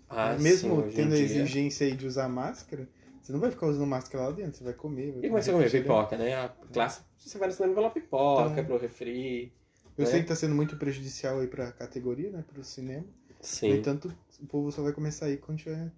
Ah, 0.09 0.35
Mesmo 0.39 0.83
sim, 0.83 0.89
tendo 0.95 1.13
a 1.13 1.17
dia. 1.17 1.25
exigência 1.25 1.91
de 1.95 2.05
usar 2.05 2.27
máscara, 2.29 2.87
você 3.23 3.31
não 3.31 3.39
vai 3.39 3.49
ficar 3.49 3.67
usando 3.67 3.88
máscara 3.88 4.25
lá 4.25 4.31
dentro, 4.31 4.57
você 4.57 4.63
vai 4.63 4.73
comer. 4.73 5.12
Vai 5.13 5.19
E 5.21 5.27
como 5.27 5.38
é 5.38 5.41
você 5.41 5.51
comer 5.51 5.71
pipoca, 5.71 6.17
né? 6.17 6.36
A 6.36 6.49
classe, 6.71 7.01
você 7.17 7.38
vai 7.38 7.47
no 7.47 7.53
cinema 7.53 7.73
pela 7.73 7.89
pipoca, 7.89 8.49
Então- 8.51 8.65
pro 8.65 8.77
refri. 8.77 9.51
Eu 9.97 10.03
né? 10.05 10.09
sei 10.12 10.21
que 10.21 10.27
tá 10.27 10.36
sendo 10.36 10.53
muito 10.53 10.75
prejudicial 10.75 11.39
aí 11.39 11.47
pra 11.47 11.71
categoria, 11.71 12.29
né? 12.31 12.43
Pro 12.51 12.63
cinema. 12.63 13.03
No 13.29 13.36
Sim. 13.39 13.71
entanto, 13.71 14.13
o 14.41 14.45
povo 14.45 14.71
só 14.71 14.81
vai 14.83 14.91
começar 14.93 15.27
aí 15.27 15.38
quando 15.38 15.59
tiver 15.59 15.91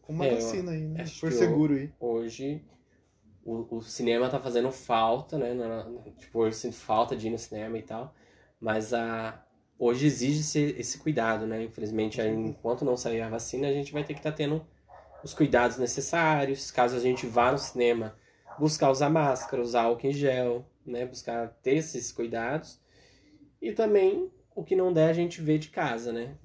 com 0.00 0.12
uma 0.12 0.26
É, 0.26 0.34
vacina 0.34 0.72
aí, 0.72 0.86
né? 0.86 1.04
que 1.04 1.30
seguro 1.32 1.74
aí. 1.74 1.90
Hoje 2.00 2.62
o, 3.44 3.76
o 3.76 3.82
cinema 3.82 4.28
tá 4.28 4.38
fazendo 4.40 4.70
falta, 4.70 5.36
né? 5.38 5.54
Na- 5.54 5.88
tipo, 6.18 6.46
eu 6.46 6.52
sinto 6.52 6.76
falta 6.76 7.16
de 7.16 7.26
ir 7.26 7.30
no 7.30 7.38
cinema 7.38 7.76
e 7.78 7.82
tal. 7.82 8.14
Mas 8.60 8.94
a, 8.94 9.44
hoje 9.78 10.06
exige-se 10.06 10.76
esse 10.78 10.98
cuidado, 10.98 11.46
né? 11.46 11.64
Infelizmente, 11.64 12.20
aí, 12.20 12.32
enquanto 12.32 12.84
não 12.84 12.96
sair 12.96 13.20
a 13.20 13.28
vacina, 13.28 13.68
a 13.68 13.72
gente 13.72 13.92
vai 13.92 14.04
ter 14.04 14.14
que 14.14 14.20
estar 14.20 14.32
tendo 14.32 14.64
os 15.22 15.34
cuidados 15.34 15.78
necessários. 15.78 16.70
Caso 16.70 16.96
a 16.96 17.00
gente 17.00 17.26
vá 17.26 17.52
no 17.52 17.58
cinema, 17.58 18.16
buscar 18.58 18.90
usar 18.90 19.08
máscara, 19.08 19.62
usar 19.62 19.82
álcool 19.82 20.06
em 20.06 20.12
gel, 20.12 20.66
né? 20.84 21.06
Buscar 21.06 21.48
ter 21.62 21.76
esses 21.76 22.12
cuidados. 22.12 22.80
E 23.60 23.72
também, 23.72 24.30
o 24.54 24.64
que 24.64 24.74
não 24.74 24.92
der, 24.92 25.10
a 25.10 25.14
gente 25.14 25.40
vê 25.40 25.58
de 25.58 25.68
casa, 25.68 26.12
né? 26.12 26.36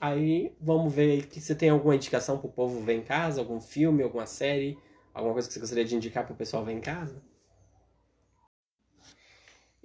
Aí, 0.00 0.52
vamos 0.60 0.92
ver 0.92 1.28
que 1.28 1.40
você 1.40 1.54
tem 1.54 1.70
alguma 1.70 1.94
indicação 1.94 2.38
pro 2.38 2.48
povo 2.48 2.80
ver 2.80 2.94
em 2.94 3.02
casa? 3.02 3.40
Algum 3.40 3.60
filme, 3.60 4.02
alguma 4.02 4.26
série? 4.26 4.76
Alguma 5.14 5.34
coisa 5.34 5.46
que 5.46 5.54
você 5.54 5.60
gostaria 5.60 5.84
de 5.84 5.94
indicar 5.94 6.26
pro 6.26 6.34
pessoal 6.34 6.64
ver 6.64 6.72
em 6.72 6.80
casa? 6.80 7.22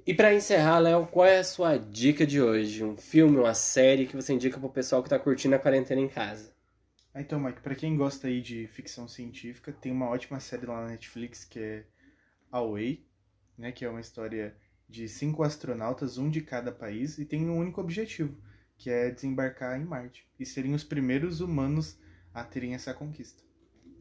E 0.07 0.13
pra 0.13 0.33
encerrar, 0.33 0.79
Léo, 0.79 1.05
qual 1.05 1.27
é 1.27 1.39
a 1.39 1.43
sua 1.43 1.77
dica 1.77 2.25
de 2.25 2.41
hoje? 2.41 2.83
Um 2.83 2.95
filme, 2.95 3.37
uma 3.37 3.53
série 3.53 4.07
que 4.07 4.15
você 4.15 4.33
indica 4.33 4.57
pro 4.57 4.69
pessoal 4.69 5.03
que 5.03 5.09
tá 5.09 5.19
curtindo 5.19 5.53
a 5.53 5.59
quarentena 5.59 6.01
em 6.01 6.07
casa? 6.07 6.56
Ah, 7.17 7.21
então, 7.21 7.39
Mike, 7.39 7.61
pra 7.61 7.73
quem 7.73 7.97
gosta 7.97 8.27
aí 8.27 8.39
de 8.39 8.67
ficção 8.67 9.07
científica, 9.07 9.73
tem 9.73 9.91
uma 9.91 10.07
ótima 10.07 10.39
série 10.39 10.67
lá 10.67 10.81
na 10.81 10.89
Netflix 10.89 11.43
que 11.43 11.59
é 11.59 11.83
Away, 12.51 13.03
né? 13.57 13.71
Que 13.71 13.85
é 13.85 13.89
uma 13.89 13.99
história 13.99 14.55
de 14.87 15.09
cinco 15.09 15.41
astronautas, 15.41 16.19
um 16.19 16.29
de 16.29 16.41
cada 16.41 16.71
país, 16.71 17.17
e 17.17 17.25
tem 17.25 17.49
um 17.49 17.57
único 17.57 17.81
objetivo, 17.81 18.37
que 18.77 18.91
é 18.91 19.09
desembarcar 19.09 19.81
em 19.81 19.83
Marte. 19.83 20.29
E 20.39 20.45
serem 20.45 20.75
os 20.75 20.83
primeiros 20.83 21.41
humanos 21.41 21.97
a 22.31 22.43
terem 22.43 22.75
essa 22.75 22.93
conquista. 22.93 23.41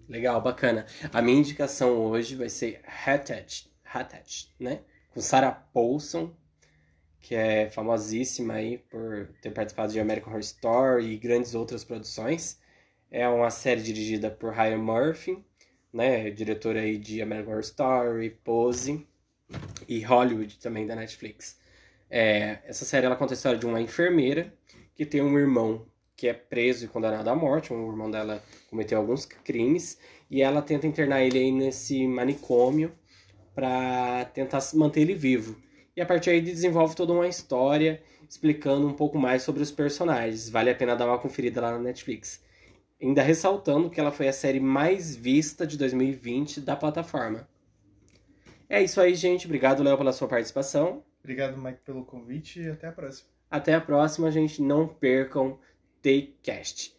Legal, 0.06 0.38
bacana. 0.42 0.84
A 1.10 1.22
minha 1.22 1.38
indicação 1.38 1.96
hoje 1.96 2.36
vai 2.36 2.50
ser 2.50 2.82
Hatchet, 2.84 3.72
né? 4.60 4.82
Com 5.08 5.22
Sarah 5.22 5.52
Paulson, 5.52 6.36
que 7.18 7.34
é 7.34 7.70
famosíssima 7.70 8.52
aí 8.52 8.76
por 8.76 9.28
ter 9.40 9.52
participado 9.52 9.90
de 9.90 10.00
American 10.00 10.28
Horror 10.28 10.40
Story 10.40 11.06
e 11.06 11.16
grandes 11.16 11.54
outras 11.54 11.82
produções. 11.82 12.60
É 13.10 13.28
uma 13.28 13.50
série 13.50 13.82
dirigida 13.82 14.30
por 14.30 14.52
Ryan 14.52 14.78
Murphy, 14.78 15.44
né? 15.92 16.30
Diretor 16.30 16.76
aí 16.76 16.98
de 16.98 17.22
American 17.22 17.52
Horror 17.52 17.62
Story, 17.62 18.30
Pose 18.42 19.06
e 19.88 20.00
Hollywood 20.02 20.58
também 20.58 20.86
da 20.86 20.96
Netflix. 20.96 21.58
É, 22.10 22.58
essa 22.64 22.84
série 22.84 23.06
ela 23.06 23.16
conta 23.16 23.32
a 23.32 23.36
história 23.36 23.58
de 23.58 23.66
uma 23.66 23.80
enfermeira 23.80 24.52
que 24.94 25.04
tem 25.06 25.20
um 25.20 25.38
irmão 25.38 25.86
que 26.16 26.28
é 26.28 26.32
preso 26.32 26.84
e 26.84 26.88
condenado 26.88 27.28
à 27.28 27.34
morte. 27.34 27.72
Um 27.72 27.88
irmão 27.90 28.10
dela 28.10 28.42
cometeu 28.70 28.98
alguns 28.98 29.24
crimes 29.26 29.98
e 30.30 30.42
ela 30.42 30.62
tenta 30.62 30.86
internar 30.86 31.22
ele 31.22 31.38
aí 31.38 31.52
nesse 31.52 32.06
manicômio 32.06 32.92
para 33.54 34.24
tentar 34.26 34.60
manter 34.74 35.02
ele 35.02 35.14
vivo. 35.14 35.56
E 35.96 36.00
a 36.00 36.06
partir 36.06 36.30
aí 36.30 36.40
desenvolve 36.40 36.94
toda 36.94 37.12
uma 37.12 37.28
história 37.28 38.02
explicando 38.28 38.86
um 38.86 38.92
pouco 38.92 39.18
mais 39.18 39.42
sobre 39.42 39.62
os 39.62 39.70
personagens. 39.70 40.48
Vale 40.48 40.70
a 40.70 40.74
pena 40.74 40.96
dar 40.96 41.06
uma 41.06 41.18
conferida 41.18 41.60
lá 41.60 41.72
na 41.72 41.78
Netflix 41.78 42.44
ainda 43.00 43.22
ressaltando 43.22 43.90
que 43.90 44.00
ela 44.00 44.10
foi 44.10 44.28
a 44.28 44.32
série 44.32 44.60
mais 44.60 45.14
vista 45.14 45.66
de 45.66 45.76
2020 45.76 46.60
da 46.60 46.76
plataforma. 46.76 47.48
É 48.68 48.82
isso 48.82 49.00
aí, 49.00 49.14
gente. 49.14 49.46
Obrigado, 49.46 49.82
Léo, 49.82 49.96
pela 49.96 50.12
sua 50.12 50.26
participação. 50.26 51.02
Obrigado, 51.20 51.56
Mike, 51.56 51.80
pelo 51.84 52.04
convite 52.04 52.60
e 52.60 52.68
até 52.68 52.88
a 52.88 52.92
próxima. 52.92 53.28
Até 53.50 53.74
a 53.74 53.80
próxima, 53.80 54.30
gente. 54.30 54.60
Não 54.60 54.88
percam 54.88 55.58
Takecast. 56.02 56.94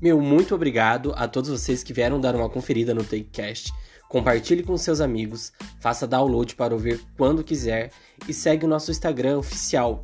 Meu, 0.00 0.20
muito 0.20 0.54
obrigado 0.54 1.12
a 1.16 1.26
todos 1.26 1.50
vocês 1.50 1.82
que 1.82 1.92
vieram 1.92 2.20
dar 2.20 2.36
uma 2.36 2.48
conferida 2.48 2.94
no 2.94 3.02
Takecast. 3.02 3.72
Compartilhe 4.08 4.62
com 4.62 4.76
seus 4.76 5.00
amigos, 5.00 5.52
faça 5.80 6.06
download 6.06 6.54
para 6.56 6.74
ouvir 6.74 7.00
quando 7.16 7.44
quiser 7.44 7.90
e 8.26 8.32
segue 8.32 8.64
o 8.64 8.68
nosso 8.68 8.90
Instagram 8.90 9.38
oficial, 9.38 10.02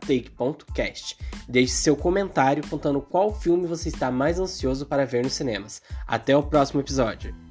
take.cast. 0.00 1.18
Deixe 1.46 1.74
seu 1.74 1.94
comentário 1.94 2.66
contando 2.66 3.00
qual 3.00 3.34
filme 3.34 3.66
você 3.66 3.90
está 3.90 4.10
mais 4.10 4.38
ansioso 4.38 4.86
para 4.86 5.04
ver 5.04 5.22
nos 5.22 5.34
cinemas. 5.34 5.82
Até 6.06 6.36
o 6.36 6.42
próximo 6.42 6.80
episódio! 6.80 7.47